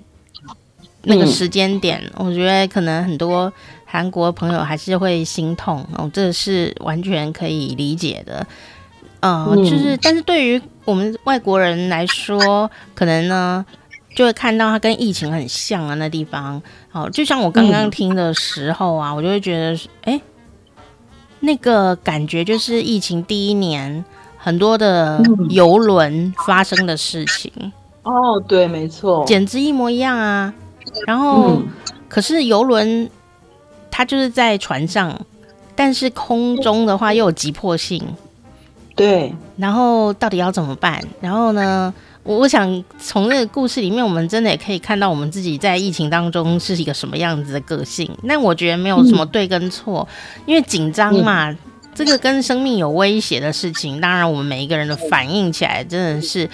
[1.03, 3.53] 那个时间点，嗯，我觉得可能很多
[3.85, 8.47] 韩国朋友还是会心痛哦，这是完全可以理解的。
[9.25, 13.65] 呃、嗯，就是但是对于我们外国人来说，可能呢
[14.15, 16.61] 就会看到它跟疫情很像啊那地方。
[16.93, 20.13] 哦，就像我刚刚听的时候啊，嗯、我就会觉得哎。
[20.13, 20.21] 欸
[21.41, 24.03] 那个感觉就是疫情第一年
[24.39, 27.73] 很多的游轮发生的事情、嗯、
[28.05, 30.55] 哦，对，没错，简直一模一样啊。
[31.07, 31.69] 然后，嗯、
[32.09, 33.11] 可是游轮
[33.91, 35.21] 它就是在船上，
[35.77, 38.03] 但是空中的话又有急迫性，
[38.95, 39.35] 对。
[39.57, 41.03] 然后到底要怎么办？
[41.21, 41.93] 然后呢？
[42.25, 48.11] 我我想从这个故事里面，我们真的也可以看到我们自己在疫情当中是一个什么样子的个性。
[48.23, 51.59] 那我觉得没有什么对跟错，嗯、因为紧张嘛、嗯，
[51.95, 56.49] 这个跟生命有威胁的事情，当然我们每一个人的反应起来真的是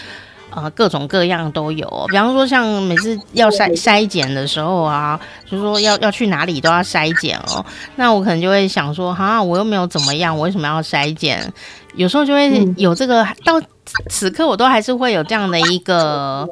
[0.50, 2.06] 呃各种各样都有。
[2.08, 5.18] 比方说，像每次要筛筛检的时候啊，
[5.50, 7.64] 就是说要要去哪里都要筛检哦。
[7.96, 11.52] 那我可能就会想说，哈，我又没有怎么样，我为什么要筛检？
[11.94, 13.60] 有时候就会有这个到。
[14.08, 16.48] 此刻我都还是会有这样的一个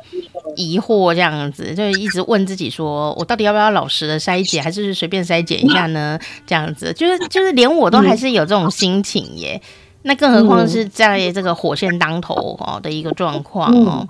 [0.57, 6.19] 疑惑，这样子就一直问自己说，我到底要不要老实的筛检，还是随便筛检一下呢？
[6.49, 9.61] 这样子就是就是连我都还是有这种心情耶。
[10.03, 14.07] 那更何况是在这个火线当头哦的一个状况哦。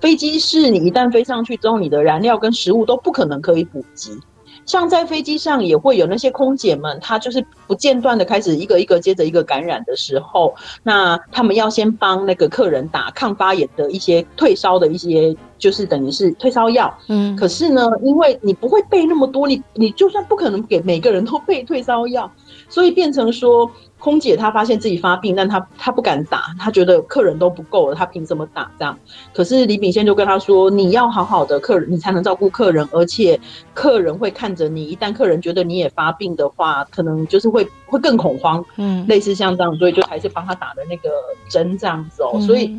[0.00, 4.18] 飞机是你一旦飞上去之后，你的燃料跟食物都不可能可以补给。
[4.66, 16.96] 像在飞机上也会有那些空姐们，她就是不间断的开始一个一个接着一个感染的时候，那他们要先帮那个客人打抗发炎的一些退烧的一些，就是等于是退烧药。
[17.08, 22.30] 嗯，可是呢，因为你不会备那么多，你你就算不可能给每个人都备退烧药，
[22.68, 23.70] 所以变成说。
[24.00, 28.96] 空姐她发现自己发病，但她她不敢打，她觉得客人都不够了，她凭什么打这样？
[29.34, 33.40] 可是李秉宪就跟她说：“你要好好的客人，你才能照顾客人，而且
[33.74, 34.86] 客人会看着你。
[34.86, 38.64] 一旦客人觉得你也发病的话，可能就是会会更恐慌。
[38.76, 41.10] 嗯，类似像这样，所以就还是帮他打的那个
[41.50, 42.30] 针这样子哦。
[42.34, 42.72] 嗯、所以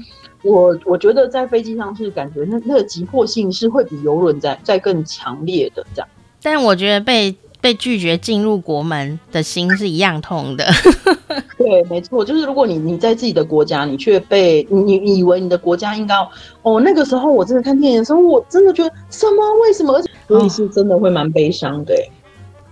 [0.44, 6.08] 我我觉得在飞机上是感觉那那个急迫性是会比游轮在在更强烈的这样。
[6.42, 7.36] 但我觉得被。
[7.62, 10.66] 被拒绝进入国门的心是一样痛的。
[11.60, 16.16] 对，没错，就是如果你你在自己的国家，你却被你你以为你的国家应该
[16.62, 19.44] 哦，那个时候我真的看电影的时候，我真的觉得什么？
[19.62, 19.94] 为什么？
[19.94, 21.94] 而且所以是真的会蛮悲伤的。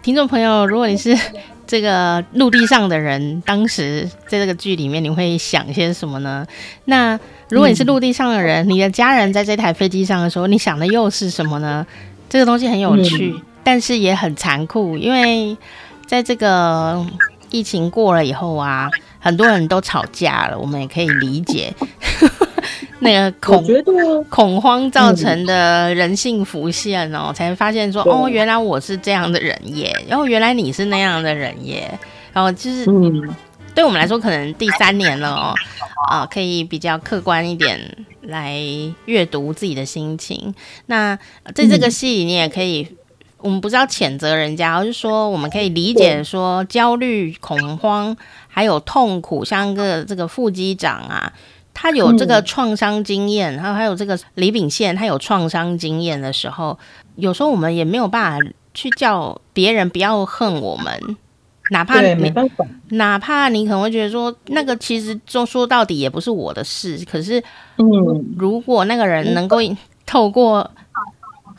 [0.02, 1.14] 听众朋友，如果你是
[1.68, 6.48] 这个陆地上的人，当时在这个剧里面，你会想些什么呢？
[6.86, 11.86] 那如果你是陆地上的人，嗯，你的家人在这台飞机上的时候，你想的又是什么呢？
[12.30, 13.34] 这个东西很有趣。
[13.36, 15.58] 嗯但是也很残酷，因为
[16.06, 17.06] 在这个
[17.50, 18.90] 疫情过了以后啊，
[19.28, 21.74] 很多人都吵架了，我们也可以理解。
[23.00, 31.92] 那个恐恐慌造成的人性浮现哦，才发现说哦，原来我是这样的人耶，然后原来你是那样的人耶，
[32.32, 32.86] 然后就是
[33.76, 35.54] 对我们来说，可能第三年了哦，
[36.10, 37.80] 啊，可以比较客观一点
[38.22, 38.60] 来
[39.06, 40.56] 阅读自己的心情。
[40.86, 41.16] 那
[41.54, 42.88] 在这个戏里，你也可以。
[43.40, 48.18] 我们不是要谴责人家，而是说我们可以理解说焦虑、恐慌
[48.58, 51.32] 还有痛苦，像个这个副机长啊，
[51.76, 56.76] 他有这个创伤经验，然后还有这个李秉宪，他有创伤经验的时候，
[57.18, 61.00] 有时候我们也没有办法去叫别人不要恨我们，
[61.70, 62.34] 哪怕你
[62.90, 67.40] 哪怕你可能会觉得说那个其实就说到底也不是我的事，可是
[67.78, 67.86] 嗯，
[68.36, 69.58] 如果那个人能够
[70.08, 70.72] 透过。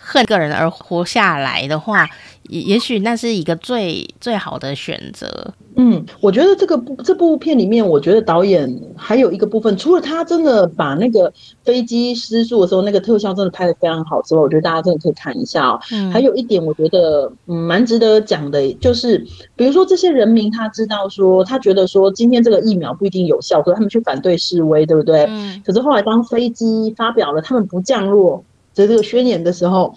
[0.01, 2.09] 恨个人而活下来的话，
[2.49, 5.55] 也也许那是一个最最好的选择。
[5.77, 11.33] 嗯，我觉得这个部这部片里面，我觉得导演还有一个部分，除了他真的把那个
[11.63, 15.81] 飞机失速的时候那个特效真的拍的非常好之外，我觉得大家真的可以看一下哦。
[15.93, 19.25] 嗯，还有一点我觉得嗯蛮值得讲的，就是
[19.55, 25.27] 比如说这些人民他知道说，他觉得说今天这个疫苗不一定有效，所以他们去反对示威，对不对？
[25.29, 25.63] 嗯。
[25.65, 28.43] 可是后来当飞机发表了他们不降落
[28.75, 29.95] 的这个宣言的时候，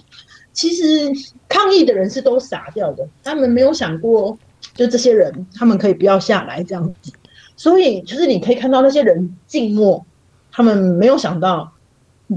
[0.53, 1.11] 其实
[1.47, 4.37] 抗议的人是都傻掉的，他们没有想过。
[4.75, 7.11] 就这些人，他们可以不要下来这样子，
[7.57, 10.05] 所以就是你可以看到那些人静默，
[10.51, 11.69] 他们没有想到，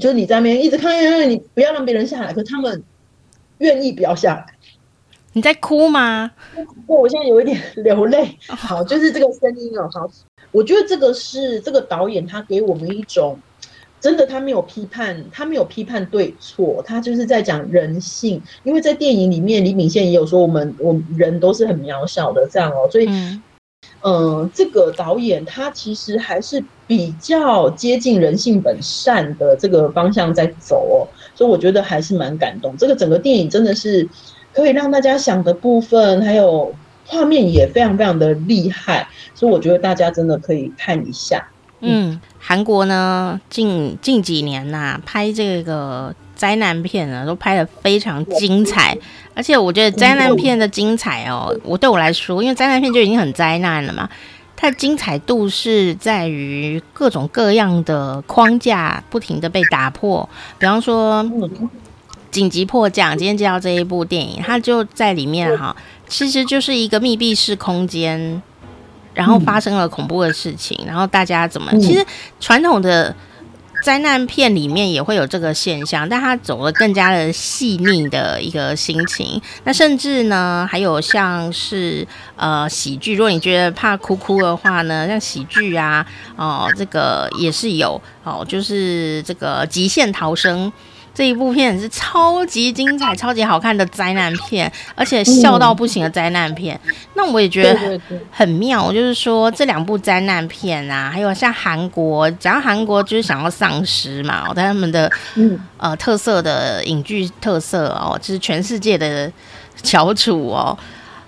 [0.00, 2.82] 就是你在那边一直看，你不要让别人下来，可他们
[3.58, 4.46] 愿意不要下来。
[5.34, 6.32] 你在哭吗？
[6.86, 8.36] 不， 我现在有一点流泪。
[8.48, 10.10] 好，就是这个声音哦，好，
[10.50, 13.38] 我觉得这个是这个导演他给我们一种。
[14.04, 18.38] 真的，他没有批判，他没有批判对错，他就是在讲人性。
[18.62, 22.86] 因为在电影里面，李秉宪也有说，我们我们人都是很渺小的这样哦。
[22.92, 23.40] 所以，嗯、
[24.02, 31.08] 呃，这个导演他其实还是比较接近人性本善的这个方向在走哦。
[31.34, 32.76] 所以我觉得还是蛮感动。
[32.76, 34.06] 这个整个电影真的是
[34.52, 36.74] 可以让大家想的部分，还有
[37.06, 39.08] 画面也非常非常的厉害。
[39.34, 41.42] 所以我觉得大家真的可以看一下。
[41.84, 48.96] 嗯，韩国呢，近近几年呐、拍这个灾难片呢，都拍得非常精彩。
[49.34, 54.08] 而且我觉得灾难片的精彩哦，我对我来说，因为灾难片就已经很灾难了嘛，
[54.56, 60.28] 它的精彩度是在于各种各样的框架不停地被打破。
[60.58, 61.28] 比方说，
[62.30, 65.74] 紧急迫降，今天介绍这一部电影，它就在里面哈，
[66.08, 68.42] 其实就是一个密闭式空间。
[69.14, 71.70] 然后发生了恐怖的事情，嗯、然后大家怎么？
[71.80, 72.04] 其实
[72.40, 73.14] 传统的
[73.82, 79.40] 灾难片里面也会有这个现象，但它走了更加的细腻的一个心情。
[79.64, 82.06] 那甚至呢，还有像是
[82.36, 86.06] 呃喜剧，如果你觉得怕哭哭的话呢，像喜剧啊，
[86.36, 90.72] 哦，这个也是有哦，就是这个极限逃生。
[91.14, 96.78] 这一部片是超级精彩、超级好看的灾难片，而且笑到不行的灾难片。
[96.84, 98.00] 嗯、那我也觉得
[98.32, 109.30] 很妙，就是说这两部灾难片啊，还有像韩国，讲到韩国就是想要丧尸嘛，但他们的、嗯、呃特色的影剧特色哦，就是全世界的
[109.82, 110.76] 翘楚哦，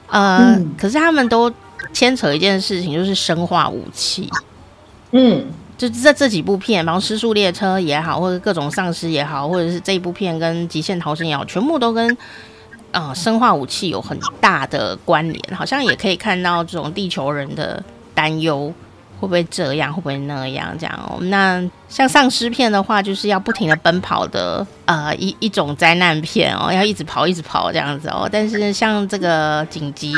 [0.09, 1.53] 呃，嗯、可是他们都
[1.93, 4.29] 牵扯一件事情，就是生化武器，
[5.13, 5.47] 嗯。
[5.77, 12.17] 就这这几部片，然后《失速列车》也好，或者各种丧尸也好，或者是这一部片跟《极限逃生》也好，全部都跟
[12.93, 17.83] 啊生化武器有很大的关联，好像也可以看到这种地球人的
[18.15, 18.73] 担忧。
[19.19, 19.93] 会不会这样？
[19.93, 20.77] 会不会那样？
[20.79, 21.19] 这样哦。
[21.23, 28.29] 那像丧尸片的话，就是要不停的奔跑的，呃，一一种灾难片哦，要一直跑，一直跑这样子哦。
[28.33, 30.13] 但是像这个紧急，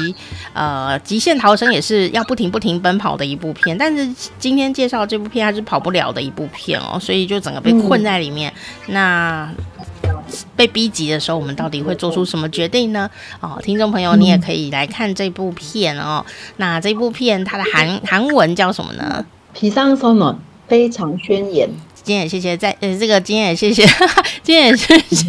[0.53, 3.77] 呃，极限逃生也是要不停不停奔跑的一部片。
[3.77, 4.07] 但是
[4.39, 8.53] 今天介绍这部片，它是跑不了的一部片哦，所以就整个被困在里面。
[8.87, 9.51] 嗯、那。
[10.57, 13.09] 被逼急的时候，我们到底会做出什么决定呢？
[13.41, 16.25] 哦，听众朋友，你也可以来看这部片哦。
[16.27, 19.25] 嗯、那这部片它的韩韩文叫什么呢？
[19.55, 21.69] 皮桑선언非常宣言。
[22.03, 23.85] 今天也谢谢在呃这个今天也谢谢，
[24.43, 25.25] 今天也谢谢，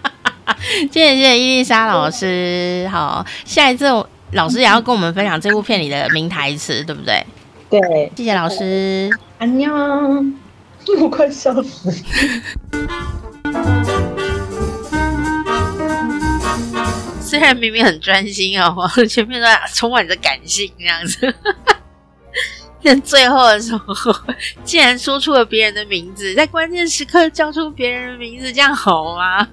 [0.90, 2.88] 今天也谢谢伊丽莎老师。
[2.90, 3.84] 好，下一次
[4.32, 7.26] 老师也要跟我们分享这部片里的名台词，对不对？
[7.68, 9.10] 对，谢谢老师。
[9.38, 9.72] 安妞，
[11.00, 11.92] 我快笑死。
[17.40, 21.34] 虽然明明很专心哦，前面 都充满着感性这样子，
[22.84, 23.94] 但最后的时候
[24.62, 29.48] 竟然说出了别人的名字，在关键时刻叫出别人的名字，这样好吗？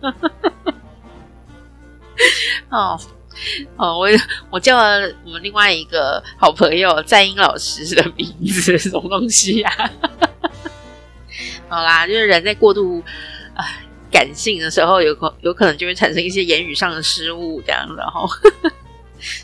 [2.67, 2.99] 哦
[3.77, 4.09] 哦，我
[4.49, 9.71] 我叫了我们另外一个好朋友在英老师的名字，什么东西呀、
[11.69, 13.01] 好啦，就是人在过度。
[14.11, 18.27] 感性的时候有可有可能就会产生一些言语上的失误，这样，然后，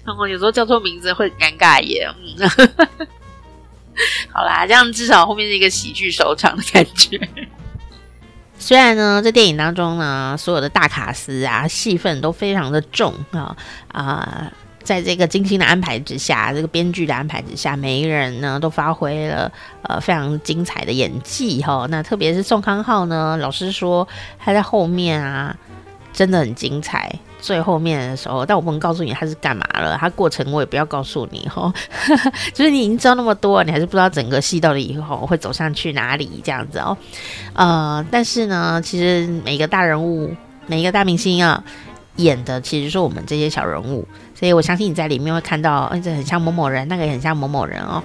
[0.06, 2.10] 然后有时候叫错名字会很尴尬耶。
[2.22, 2.50] 嗯，
[4.32, 7.20] 好啦，这样至少后面是一个喜剧收场的感觉。
[8.58, 13.56] 虽然呢，在电影当中呢，所有的大卡司啊，戏份都非常的重啊
[13.92, 14.52] 啊。
[14.84, 19.52] 在这个精心的安排之下，这个编剧的安排之下，每一个人呢都发挥了
[19.84, 21.88] 呃非常精彩的演技哈。
[21.90, 24.08] 那特别是宋康昊呢，老实说
[24.38, 25.56] 他在后面啊
[26.12, 27.14] 真的很精彩。
[27.40, 31.74] 最后面的时候，但我不能告诉你他是干嘛了，他过程我也不要告诉你哈。
[32.54, 36.98] 就是你已经知道那么多，你还是不知道整个戏到底以后会走上去哪里这样子哦。
[37.54, 40.34] 呃，但是呢，其实每一个大人物，
[40.68, 41.62] 每一个大明星啊。
[42.18, 48.04] 演的其实是我们这些小人物，所以我相信你在里面会看到，嗯，这很像某某人，那个也很像某某人哦。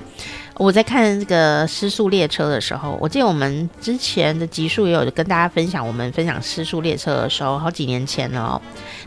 [0.55, 8.61] 我在看这个《失速列车》的时候，我记得我们之前的集数也有跟大家分享，我们分享《失速列车》的时候，好几年前了哦。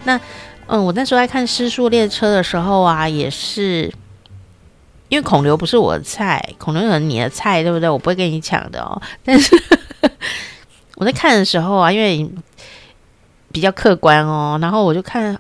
[0.06, 0.20] 那
[0.68, 3.94] 嗯，我那时候在看《失速列车》的时候啊，也是
[5.10, 7.90] 因为孔刘不是我的菜，孔刘可能你的菜，对不对？
[7.90, 9.02] 我不会跟你抢的哦。
[9.26, 9.54] 但是
[10.96, 12.30] 我在看的时候啊，因为
[13.52, 15.38] 比较客观哦，然后我就看。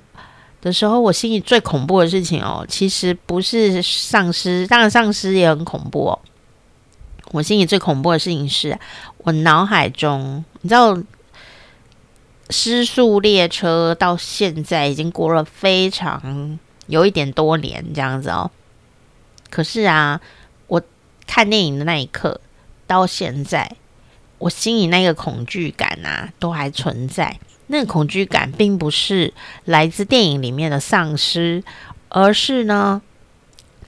[0.61, 6.19] 的时候，我心里最恐怖的事情哦，其实不是丧尸，当然丧尸也很恐怖哦。
[7.31, 8.77] 我心里最恐怖的事情是，
[9.19, 10.95] 我脑海中，你知道，
[12.49, 18.51] 失速列车到现在已经过了非常有一点多年这样子哦。
[19.49, 20.21] 可是啊，
[20.67, 20.81] 我
[21.25, 22.39] 看电影的那一刻
[22.85, 23.77] 到现在，
[24.37, 27.39] 我心里那个恐惧感啊，都还存在。
[27.71, 31.63] 那个恐惧感并不是来自电影里面的丧尸，
[32.09, 33.01] 而是呢，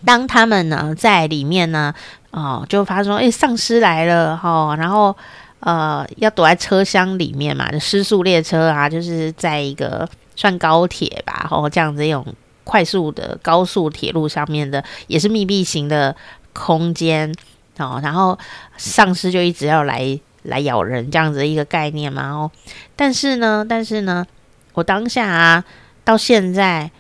[0.05, 1.93] 当他们呢在里面呢，
[2.31, 5.13] 哦，就发说，哎，丧尸来了哈、哦，然后
[5.59, 10.07] 呃，要躲在车厢里面嘛，就失速列车啊，就是在一个
[10.37, 12.25] 算高铁吧，哦，这样子一种
[12.63, 16.15] 快速的高速铁路上面的，也是密闭型的
[16.53, 17.29] 空间
[17.77, 18.39] 哦，然后
[18.77, 20.17] 丧尸就一直要来。
[20.43, 22.29] 来咬人这样子的一个概念嘛？
[22.29, 22.51] 哦，
[22.95, 24.25] 但是呢，但是呢，
[24.73, 25.63] 我当下啊，
[26.03, 26.91] 到现在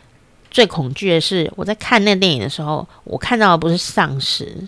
[0.49, 4.67] 最恐惧的是，我在看那电影的时候，我看到的不是丧尸，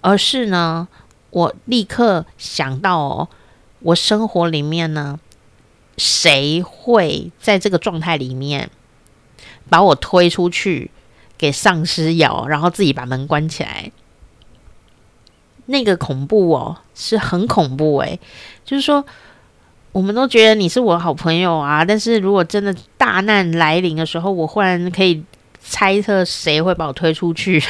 [0.00, 0.88] 而是呢，
[1.30, 3.28] 我立刻想到哦，
[3.80, 5.18] 我生活里面呢，
[5.96, 8.70] 谁会在这个状态里面
[9.68, 10.90] 把我推出去
[11.36, 13.92] 给丧尸咬，然后自己把门关起来？
[15.66, 18.18] 那个恐怖哦，是很恐怖诶。
[18.64, 19.04] 就是说，
[19.92, 25.22] 我们都觉得你是我好朋友啊，但是如果真的大难来临的时候，我忽然可以
[25.60, 27.62] 猜测谁会把我推出去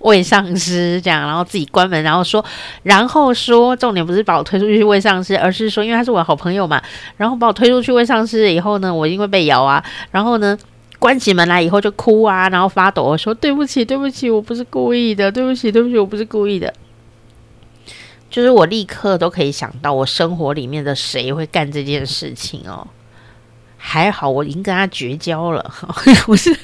[0.00, 2.44] 喂丧尸， 这样，然后自己关门，然后说，
[2.82, 6.82] 然后说，重点不是把我推出去喂丧尸，而是说，因为他是我的好朋友嘛，
[7.16, 10.58] 然后把我推出去喂丧尸以后呢，我因为被咬啊，然后呢。
[10.98, 16.74] 关起门来以后就哭啊，然后发抖，说对不起，对不起，我不是故意的，对不起，对不起，我不是故意的。
[18.28, 22.86] 就是我立刻都可以想到，我生活里面的谁会干这件事情哦。
[23.76, 25.72] 还好我已经跟他绝交了，
[26.26, 26.54] 不是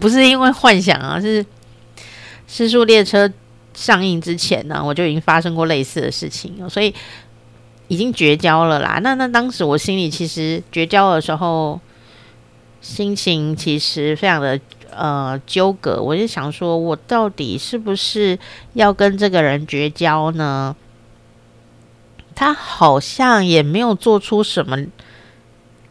[0.00, 1.44] 不是因为幻想啊，是
[2.48, 3.28] 《失速列车》
[3.72, 6.92] 上映之前呢，我就已经发生过类似的事情，所以
[7.86, 8.98] 已经绝交了啦。
[9.00, 11.80] 那那当时我心里其实绝交的时候。
[12.82, 14.60] 心情其实非常的
[14.90, 18.38] 呃纠葛，我就想说，我到底是不是
[18.74, 20.76] 要跟这个人绝交呢？
[22.34, 24.76] 他好像也没有做出什么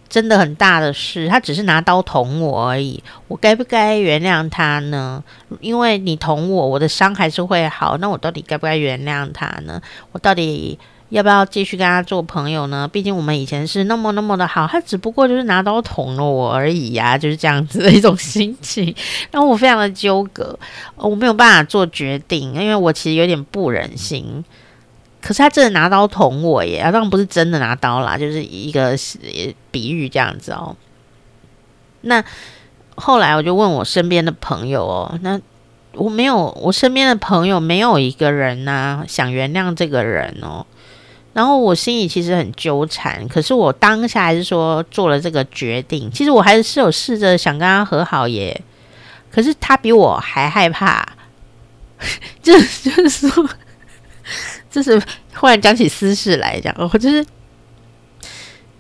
[0.09, 3.01] 真的很大的事，他只是拿刀捅我而已。
[3.29, 5.23] 我该不该原谅他呢？
[5.61, 7.95] 因为你捅我，我的伤还是会好。
[7.97, 9.81] 那我到底该不该原谅他呢？
[10.11, 10.77] 我到底？
[11.11, 12.87] 要不要继续跟他做朋友呢？
[12.87, 18.95] 毕竟我们以前是那么那么的好，他只不过就是拿刀捅了我而已呀，就是这样子的一种心情，
[19.29, 20.57] 让我非常的纠葛，
[20.95, 24.43] 我没有办法做决定，因为我其实有点不忍心。
[25.21, 28.95] 可是他真的拿刀捅我耶，当然不是真的拿刀啦，就是一个
[29.69, 30.75] 比喻这样子哦。
[32.01, 32.23] 那
[32.95, 35.39] 后来我就问我身边的朋友哦，那
[35.93, 40.65] 我没有，我身边的朋友没有一个人呐想原谅这个人哦。
[41.33, 46.11] 然后我心里其实很纠缠，可是我当下还是说做了这个决定。
[46.11, 48.61] 其实我还是有试着想跟他和好耶，
[49.31, 51.07] 可是他比我还害怕。
[52.41, 52.51] 就
[52.83, 53.49] 就是说，
[54.69, 55.01] 就是
[55.35, 57.25] 忽然讲起私事来讲，我就是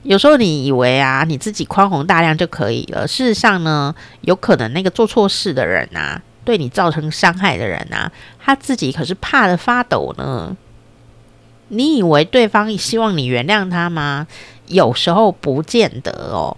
[0.03, 3.07] 有时候你以为啊，你自己宽宏大量就可以了。
[3.07, 8.11] 事实上呢，有可能那个做错事的人啊，对你造成伤害的人啊，
[8.43, 10.57] 他自己可是怕得发抖呢。
[11.73, 14.27] 你以为对方希望你原谅他吗？
[14.67, 16.57] 有时候不见得哦。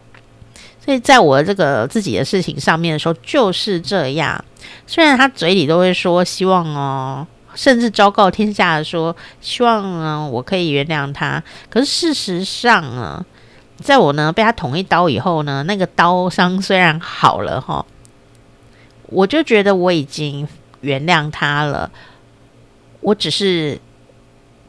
[0.83, 4.43] 所以在我这个自己的事情上面的时候，就是这样。
[4.87, 11.41] 虽然他嘴里都会说希望哦，甚至昭告天下的说希望呢，我可以原谅他。
[11.69, 13.23] 可是事实上呢，
[13.77, 17.85] 在我呢被他捅一刀以后呢，那个刀伤虽然好了哈，
[19.05, 20.47] 我就觉得我已经
[20.81, 21.91] 原谅他了。
[23.01, 23.79] 我只是。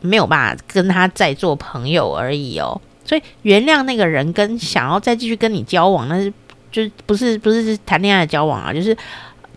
[0.04, 6.32] 没有办法跟他再做朋友而已哦，所以原谅那个人跟想要再继续跟你交往，那是
[6.70, 8.96] 就不是不是谈恋爱交往啊，就是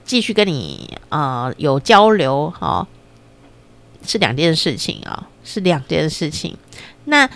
[0.06, 2.88] 继续跟你呃有交流哦，
[4.06, 6.56] 是两件事情啊，是两件事情。
[7.06, 7.30] 那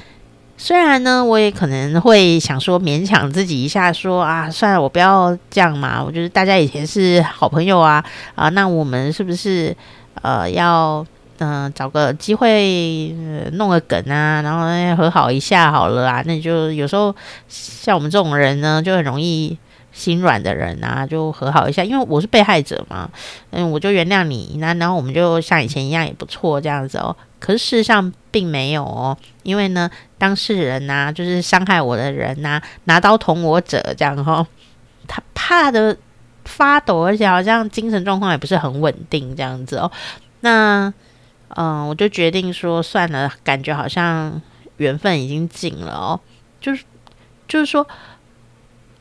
[0.58, 6.04] 虽然呢，我也可能会想说勉强自己一下说，说啊，算了，我不要这样嘛。
[6.04, 8.04] 我觉得大家以前是好朋友啊，
[8.36, 9.76] 啊，那我们是不是
[10.22, 11.04] 呃要
[11.44, 13.10] 嗯、找个机会、
[13.54, 16.22] 弄个梗啊，然后和好一下好了啊？
[16.28, 17.16] 那就有时候
[17.50, 19.58] 像我们这种人呢，就很容易
[19.92, 23.10] 心软的人啊，就和好一下，因为我是被害者嘛，
[23.50, 27.16] 嗯，我就原谅你，那然后我们就像以前一样也不错这样子哦。
[27.40, 29.90] 可是事实上并没有哦，因为呢，
[30.20, 34.46] 当事人呐、啊，就是伤害我的人呐、啊，拿刀捅我者这样、哦，
[35.08, 35.98] 他怕的
[36.46, 39.92] 发抖，而且好像精神状况也不是很稳定这样子哦。
[40.42, 40.94] 那
[41.56, 44.42] 嗯，我就决定说算了，感觉好像
[44.78, 46.20] 缘分已经尽了哦，
[46.60, 46.84] 就是
[47.48, 47.88] 就是说。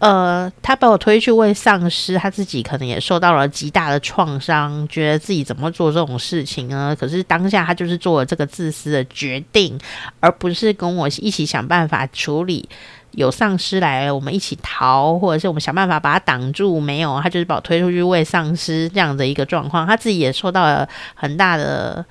[0.01, 6.97] 呃，他把我推去喂丧尸，他自己可能也受到了极大的创伤，觉得自己怎么做这种事情呢？
[6.99, 9.79] 可是当下他就是做了这个自私的决定，
[10.19, 12.67] 而不是跟我一起想办法处理。
[13.11, 16.81] 有丧尸来，我们一起逃，或者是我们想办法把他挡住。
[16.81, 22.03] 没有，他就是把我推出去喂丧尸这样的一个状况，他自己也受到了很大的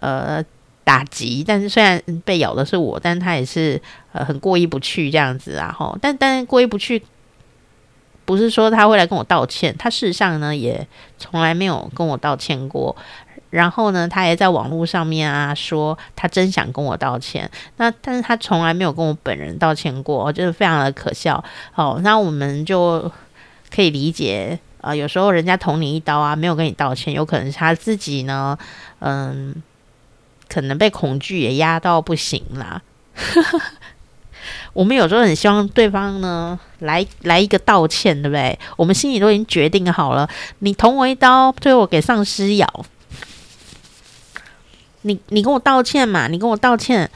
[0.00, 0.44] 呃
[0.84, 1.44] 打击。
[1.46, 3.80] 但是虽然被咬的是我，但他也是
[4.12, 5.74] 呃很过意不去这样子啊。
[5.76, 7.02] 吼，但但是过意不去。
[8.24, 10.86] 不是说他会来跟我道歉，他事实上呢也
[11.18, 12.94] 从来没有跟我道歉过。
[13.50, 21.42] 然后呢，他也在网络上面啊说他真想跟我道歉，那但是他从来没有跟我本人道歉过，就是非常的可笑。
[21.74, 23.10] 哦，那我们就
[23.74, 28.56] 可以理解啊，有时候人家捅你一刀啊，没有跟你道歉，有可能是他自己呢，
[29.00, 29.52] 嗯，
[30.52, 32.82] 可能被恐惧也压到不行啦。
[34.74, 38.58] 我们有时候很希望对方呢来来一个道歉，对不对？
[38.76, 40.28] 我们心里都已经决定好了，
[40.58, 42.84] 你捅我一刀，最后我给丧尸咬，
[45.02, 47.10] 你你跟我道歉嘛，你跟我道歉，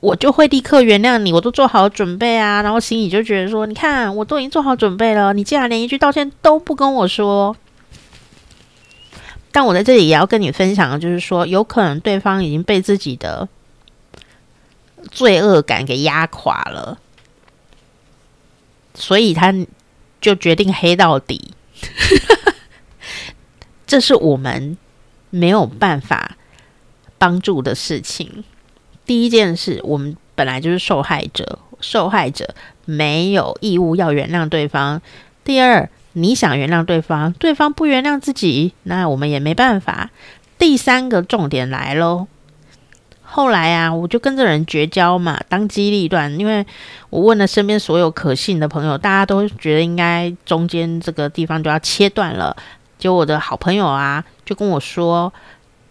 [0.00, 7.56] 我就会立刻原谅你，我都做好准备啊，然后心里就觉得说，你看我都已经做好准备了，你竟然连一句道歉都不跟我说。
[9.52, 13.48] 但我在这里也要跟你分享的就是说，有可能对方已经被自己的。
[15.10, 16.96] 罪恶感给压垮了，
[18.94, 19.52] 所以他
[20.20, 21.52] 就决定黑到底。
[23.84, 24.78] 这是我们
[25.30, 26.36] 没有办法
[27.18, 28.44] 帮助的事情。
[29.04, 35.02] 第一件事，我们本来就是受害者，受害者没有义务要原谅对方。
[35.42, 40.10] 第二，你想原谅对方，对方不原谅自己，那我们也没办法。
[40.58, 42.26] 第三个重点来喽。
[43.22, 46.38] 后来啊，我就跟这人绝交嘛，当机立断。
[46.38, 46.66] 因为
[47.08, 52.54] 我问了身边所有可信的朋友，大家都觉得应该中间这个地方就要切断了。
[52.98, 55.32] 结果我的好朋友啊，就跟我说，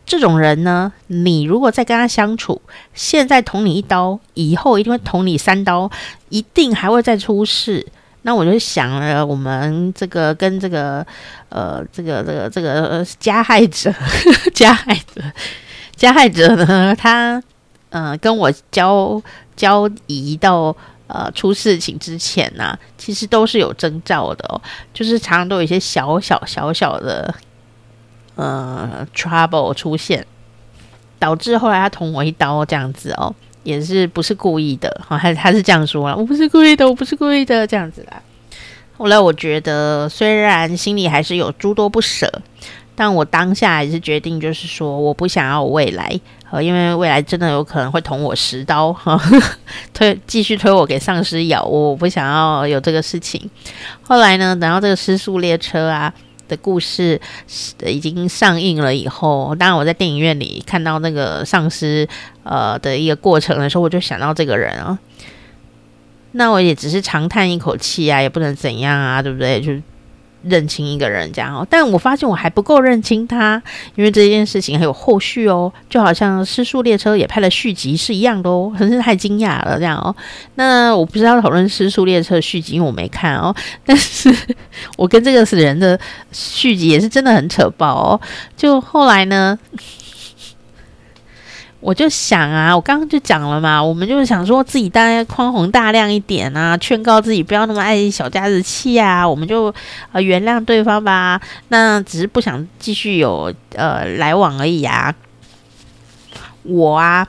[0.06, 2.62] 这种人呢，你如果再跟他相处，
[2.94, 5.90] 现在捅你一刀，以后一定会捅你三刀，
[6.30, 7.88] 一定还会再出事。
[8.24, 11.06] 那我就想了，我们这个跟这个
[11.50, 13.94] 呃，这个这个这个加害者，
[14.54, 15.22] 加害者。
[15.94, 17.36] 加害者呢，他
[17.90, 19.22] 嗯、呃、跟我交
[19.56, 24.60] 交易到呃出事情之前呢、其实都是有征兆的哦，
[24.96, 27.32] 就是常常都有一些小小小小的
[28.34, 30.26] 呃 trouble 出现，
[31.20, 38.22] 导致后来他捅我一刀这样子哦，也是不是故意的，好、他他是这样说了，我不是故意的，我不是故意的这样子啦。
[38.98, 42.42] 后来我觉得虽然心里还是有诸多不舍。
[42.94, 46.20] 但我当下还是决定，就是说，我不想要未来，
[46.52, 49.20] 呃，因为未来真的有可能会捅我十刀，哈，
[49.92, 53.50] 推继续推我给丧尸咬，我不想要有这个事情。
[54.04, 56.14] 后来呢，等到这个失速列车啊
[56.52, 57.20] 的故事
[57.86, 62.06] 已经上映了以后，当然我在电影院里看到那个丧尸
[62.44, 65.00] 呃的一个过程的时候，我就想到这个人啊，
[66.34, 69.62] 那我也只是长叹一口气啊，也不能怎样啊，对不对？
[69.62, 69.72] 就。
[70.44, 73.62] 认清一个人这样哦，但我发现我还不够认清他，
[73.96, 80.16] 因为这件事情还有后续哦，就好像《失速列车》也拍了续集是一样的哦，真是太惊讶了这样哦。
[80.56, 84.34] 那我不知道讨论《失速列车》续集，因为我没看哦， 但是
[84.98, 86.00] 我跟这个死人的
[86.32, 88.22] 续集也是真的很扯爆哦。
[88.58, 89.58] 就后来呢？
[91.82, 99.74] 我就想啊，我刚刚就讲了嘛，我们就是想说自己大概宽宏大量一点啊，劝告自己不要那么爱小家子气啊，我们就
[100.12, 101.42] 呃原谅对方吧。
[101.70, 105.14] 那只是不想继续有呃来往而已啊。
[106.62, 107.28] 我啊，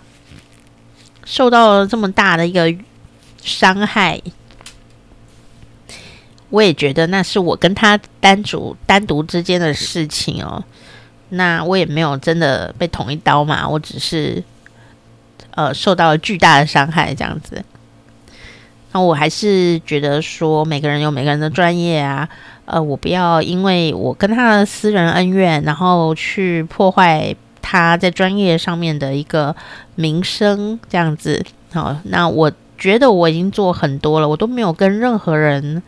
[1.24, 2.70] 受到了这么大的一个
[3.42, 4.20] 伤害，
[6.50, 10.62] 我也觉得那是我跟他单独单独之间的事情哦。
[11.34, 14.42] 那我也没有真的被捅一刀嘛，我只是
[15.52, 17.64] 呃受到了巨大的伤害，这样子。
[18.92, 22.28] 那我还是觉得说，每个人有每个人的专业啊，
[22.66, 29.56] 呃，我不要因为我跟他的私人恩怨，然后去破坏他在专业上面的一个
[29.94, 31.42] 名声，这样子。
[31.72, 35.82] 好，那我觉得我已经做很多了，我都没有跟任何人，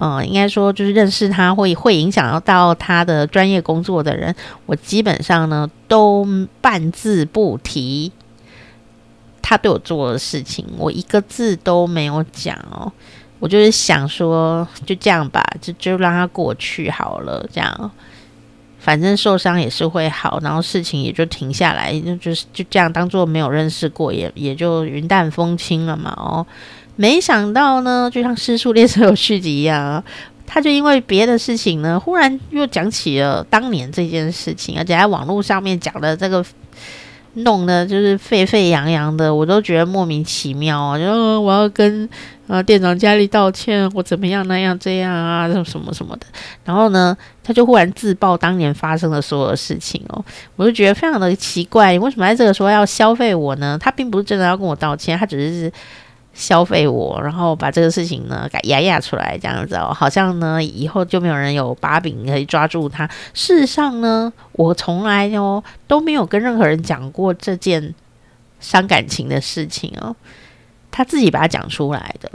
[0.00, 4.34] 呃，应该说就是认识他会会影响到他的专业工作的人，
[4.64, 6.26] 我基本上呢都
[6.60, 8.10] 半字不提。
[9.42, 12.90] 他对我做的事情，我一个字都没有讲哦。
[13.40, 17.44] 我就是想说，就这样吧，就就让他过去好了。
[17.52, 17.90] 这样，
[18.78, 26.14] 反正受伤也是会好，然后事情也就停下来，就就是就这样当做没有认识过，也也就云淡风轻了嘛。
[26.16, 26.46] 哦，
[27.00, 30.04] 没想到呢，就像《尸速列车》有续集一样，
[30.46, 36.44] 他就因为别的事情呢，忽然又讲起了当年这件事情，而且在网络上面讲的这个。
[37.34, 40.98] 弄得就是沸沸扬扬的，我都觉得莫名其妙啊！
[40.98, 42.08] 就我要跟
[42.48, 46.26] 呃店长家里道歉，我怎么样那样这样啊，什么什么什么的。
[46.64, 50.24] 然后呢，他就忽然自曝当年发生的所有事情哦，
[50.56, 53.78] 我就觉得非常的奇怪，你为什么在这个时候要消费我呢？
[53.80, 55.72] 他并不是真的要跟我道歉，他只是。
[56.32, 63.06] 消费我，然后把这个事情呢给压压出来，这样子哦，好像呢以后就没有人有把柄可以抓住他。
[63.34, 67.94] 事实上呢，我从来哦都没有跟任何人讲过这件
[68.60, 70.14] 伤感情的事情哦，
[70.90, 72.30] 他自己把它讲出来的。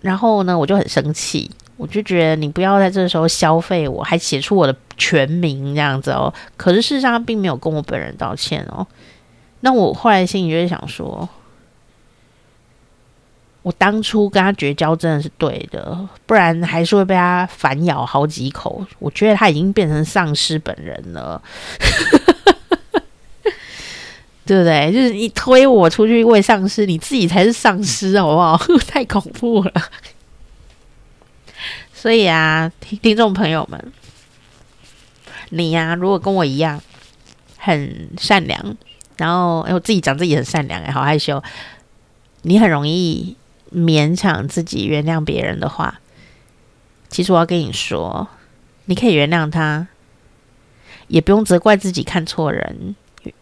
[0.00, 6.32] 然后呢，我就很生气，我就觉得你不要在这时候消费我，还写出我的全名这样子哦。
[6.56, 8.86] 可是事实上他并没有跟我本人道歉哦。
[9.60, 11.28] 那我后来心里就是想说。
[13.64, 18.84] 我当初跟他绝交真的是对的，不然还是会被他反咬好几口。
[18.98, 21.40] 我觉得他已经变成丧尸本人了，
[24.44, 24.92] 对不对？
[24.92, 28.60] 就是你推我出去喂丧尸，你自己才是丧尸，好不好？
[28.86, 29.72] 太恐怖了。
[31.94, 33.92] 所以啊，听听众朋友们，
[35.48, 36.78] 你呀、啊，如果跟我一样
[37.56, 38.76] 很善良，
[39.16, 41.42] 然后哎，我自己讲自己很善良，哎，好害羞，
[42.42, 43.34] 你很容易。
[43.74, 46.00] 勉强自己原谅别人的话，
[47.08, 48.28] 其实我要跟你说，
[48.84, 49.88] 你可以原谅他，
[51.08, 52.94] 也不用责怪自己看错人，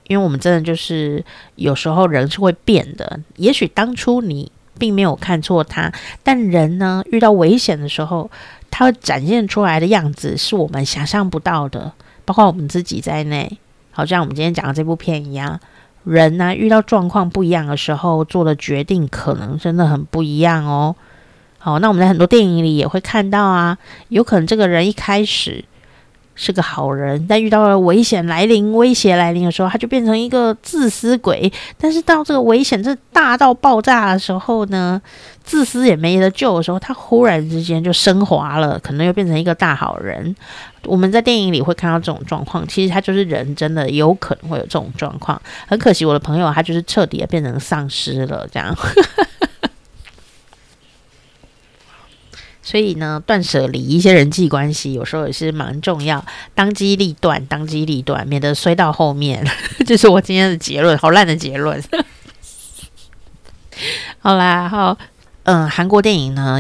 [0.09, 1.25] 因为我们真的就是
[1.57, 3.21] 有时候人是会变的。
[3.37, 8.31] 也许当初你并没有看错他，但人呢，遇到危险的时候，
[8.71, 11.93] 他展现出来的样子是我们想象不到的，
[12.25, 13.59] 包括我们自己在内。
[13.91, 15.61] 好像我们今天讲的这部片一样。
[16.05, 20.97] 人呢、遇到状况不一样的时候，做的决定可能真的很不一样哦。
[21.59, 23.79] 好，那我们在很多电影里也会看到啊，
[24.09, 25.65] 有可能这个人一开始
[26.35, 31.53] 是个好人，但遇到了危险来临、威胁来临的时候，他就变成一个自私鬼。
[31.79, 35.01] 但是到这个危险这大到爆炸的时候呢，
[35.45, 40.35] 自私也没得救的时候，他忽然之间就升华了，可能又变成一个大好人。
[40.85, 45.41] 我们在电影里会看到这种状况，其实他就是人，真的有可能会有这种状况。
[45.67, 48.77] 很可惜，我的朋友他就是彻底的变成丧尸了，这样。
[52.73, 56.25] 所以呢，断舍离一些人际关系，有时候也是蛮重要。
[56.55, 59.47] 当机立断，当机立断，免得衰到后面。
[59.87, 61.79] 这是我今天的结论，好烂的结论。
[64.21, 64.97] 好啦，好，
[65.43, 66.57] 嗯，韩国电影呢？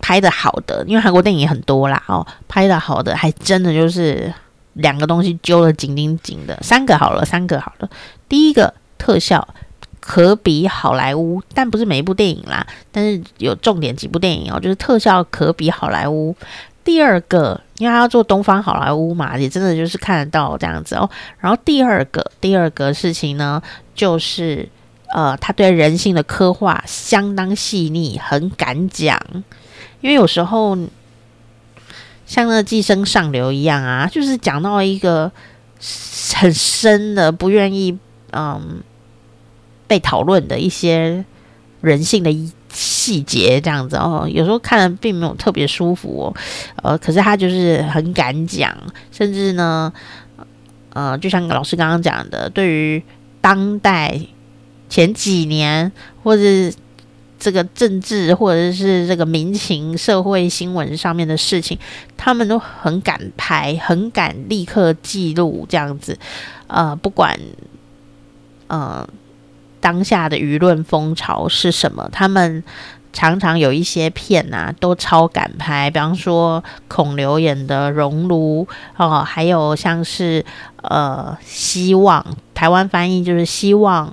[0.00, 4.32] 拍的好的，因为韩国电影很多啦哦，拍的好的还真的就是
[4.74, 7.90] 两个东西揪得紧紧紧的，三个好了，三个好了。
[8.28, 9.48] 第一个特效
[10.06, 16.34] 可比好莱坞，但不是每一部电影啦，但是有重点几部电影哦，就是特效可比好莱坞。
[16.84, 21.10] 第二个，因为他要做东方好莱坞嘛，也真的就是看得到这样子哦。
[21.40, 23.60] 然后第二个，第二个事情呢，
[23.96, 24.68] 就是
[25.12, 29.20] 呃，他对人性的刻画相当细腻，很敢讲。
[30.00, 30.78] 因为有时候
[32.26, 35.32] 像那《寄生上流》一样啊，就是讲到一个
[36.36, 37.98] 很深的、不愿意
[38.32, 38.80] 嗯
[39.86, 41.24] 被讨论的一些
[41.80, 42.30] 人性的
[42.70, 44.28] 细节，这样子哦。
[44.30, 46.36] 有时候看了并没有特别舒服哦，
[46.82, 48.76] 呃，可是他就是很敢讲，
[49.10, 49.92] 甚至呢，
[50.92, 53.02] 呃，就像老师刚刚讲的，对于
[53.40, 54.20] 当代
[54.88, 55.90] 前几年
[56.22, 56.42] 或者
[57.38, 61.78] 这个政治或者是这个民情、社会新闻上面的事情，
[62.16, 66.18] 他们都很敢拍，很敢立刻记录这样子。
[66.66, 67.38] 呃，不管
[68.68, 69.06] 嗯
[69.86, 72.64] 当下的舆论风潮是什么，他们
[73.12, 75.88] 常常有一些片啊，都超敢拍。
[75.88, 78.66] 比方说孔刘演的《熔炉》
[78.96, 80.44] 哦，还有像是
[80.82, 84.12] 呃希望台湾翻译就是希望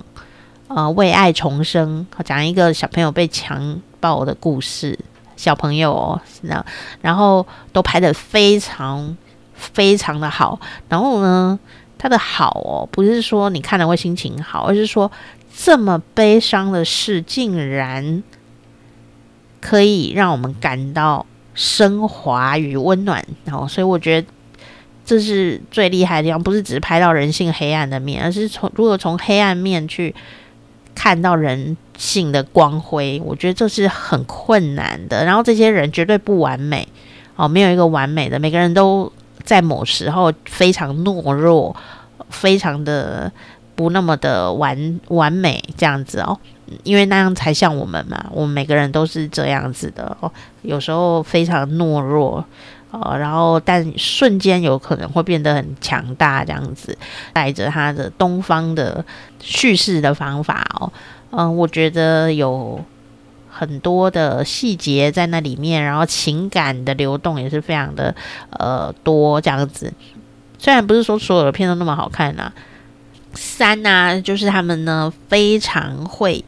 [0.67, 4.99] 呃为爱重生，讲一个小朋友被强暴的故事。
[5.35, 6.63] 小朋友哦，那
[7.01, 9.17] 然后都拍得非常
[9.55, 10.59] 非常的好。
[10.87, 11.59] 然后呢，
[11.97, 15.11] 他的好哦，不是说你看了会心情好，而是说
[15.55, 18.23] 这么悲伤的事竟然
[19.61, 23.23] 可以让我们感到升华与温暖。
[23.45, 24.27] 然后，所以我觉得
[25.05, 30.13] 这是最厉害的地方，不是只是拍到人性黑暗的面，而是从如果从黑暗面去
[30.95, 35.23] 看到人性的光辉，我觉得这是很困难的。
[35.23, 36.87] 然后这些人绝对不完美
[37.35, 39.11] 哦，没有一个完美的，每个人都
[39.43, 41.75] 在某时候非常懦弱，
[42.29, 43.31] 非常的
[43.75, 46.37] 不那么的完完美这样子哦，
[46.83, 52.45] 因为那样才像我们嘛，我们每个人都是这样子的哦，有时候非常懦弱。
[52.91, 56.95] 呃，然后但瞬间有可能会变得很强大，这样子
[57.33, 59.03] 带着他的东方的
[59.39, 60.93] 叙事的方法哦，
[61.31, 62.79] 嗯、我觉得有
[63.49, 68.13] 很多的细节在那里面，然后情感的流动也是非常的
[68.59, 69.91] 呃多，这样子。
[70.59, 72.53] 虽然不是说所有的片都那么好看呐、啊，
[73.33, 76.43] 三呢、就是他们呢非常会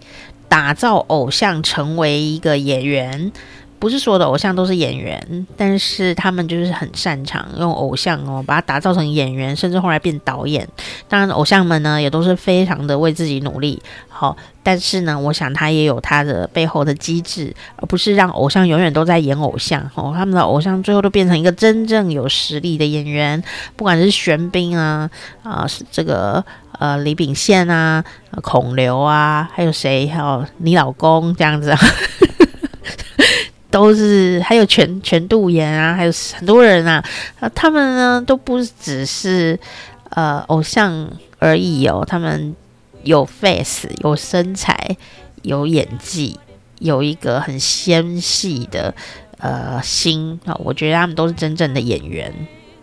[0.48, 3.32] 打造偶像成为一个演员。
[3.78, 10.68] 不是所有的偶像都是演员，但是他们就是很擅长用偶像哦，把它打造成演员，甚至后来变导演。
[11.08, 13.82] 当然，偶像们呢也都是非常的为自己努力。
[14.08, 19.82] 好，但是呢，我想他也有他的背后的机制，而不是让偶像永远都在演偶像。
[19.94, 23.44] 哦，他们的偶像最后都变成一个真正有实力的演员，
[23.76, 25.10] 不管是玄彬啊
[25.44, 26.44] 啊，是这个
[26.80, 28.04] 呃李秉宪啊，
[28.42, 30.08] 孔刘啊，还有谁？
[30.08, 31.80] 还有你老公这样子啊。
[33.76, 37.04] 都是还有全全度妍啊，还有很多人啊，
[37.42, 39.60] 啊，他们呢都不只是
[40.12, 42.56] 呃偶像而已哦，他们
[43.04, 44.96] 有 face，有身材，
[45.42, 46.40] 有演技，
[46.80, 48.96] 有一个很纤细的
[49.40, 52.34] 呃心啊，我觉得他们都是真正的演员，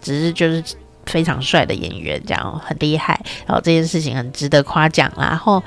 [0.02, 0.62] 只是就是
[1.06, 5.62] 非常帅的演员，这样很厉害，然后这件事情很值得夸奖啦，然后。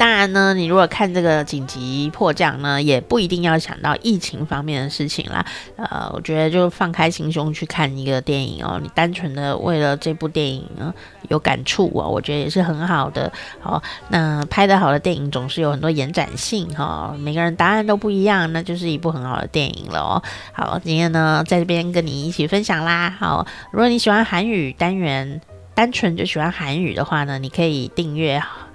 [0.00, 5.44] 当然呢，你如果看这个紧急迫降呢，也不一定要想到疫情方面的事情啦。
[5.76, 10.94] 呃，我觉得就放开心胸去看一个电影哦，你单纯的为了这部电影呢
[11.28, 13.30] 有感触哦，我觉得也是很好的。
[13.60, 20.22] 好，那拍得好的电影总是有很多延展性哈，每个人答案都不一样，那就是一部很好的电影了哦。
[20.52, 23.14] 好，今天呢在这边跟你一起分享啦。
[23.20, 25.42] 好，如果你喜欢韩语单元，
[25.74, 28.42] 单纯就喜欢韩语的话呢，你可以订阅。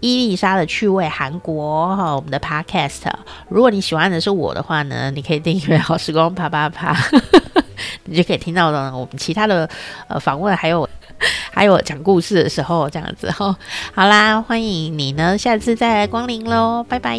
[0.00, 3.02] 伊丽莎的趣味韩国哈，我们的 Podcast。
[3.48, 6.96] 如果你喜欢的是我的话呢，你可以订阅好时光啪啪啪，
[8.04, 9.68] 你就可以听到的我们其他的
[10.08, 10.88] 呃访问，还有
[11.52, 13.54] 还有讲故事的时候这样子哈。
[13.94, 17.18] 好啦，欢迎你呢，下次再来光临喽，拜拜。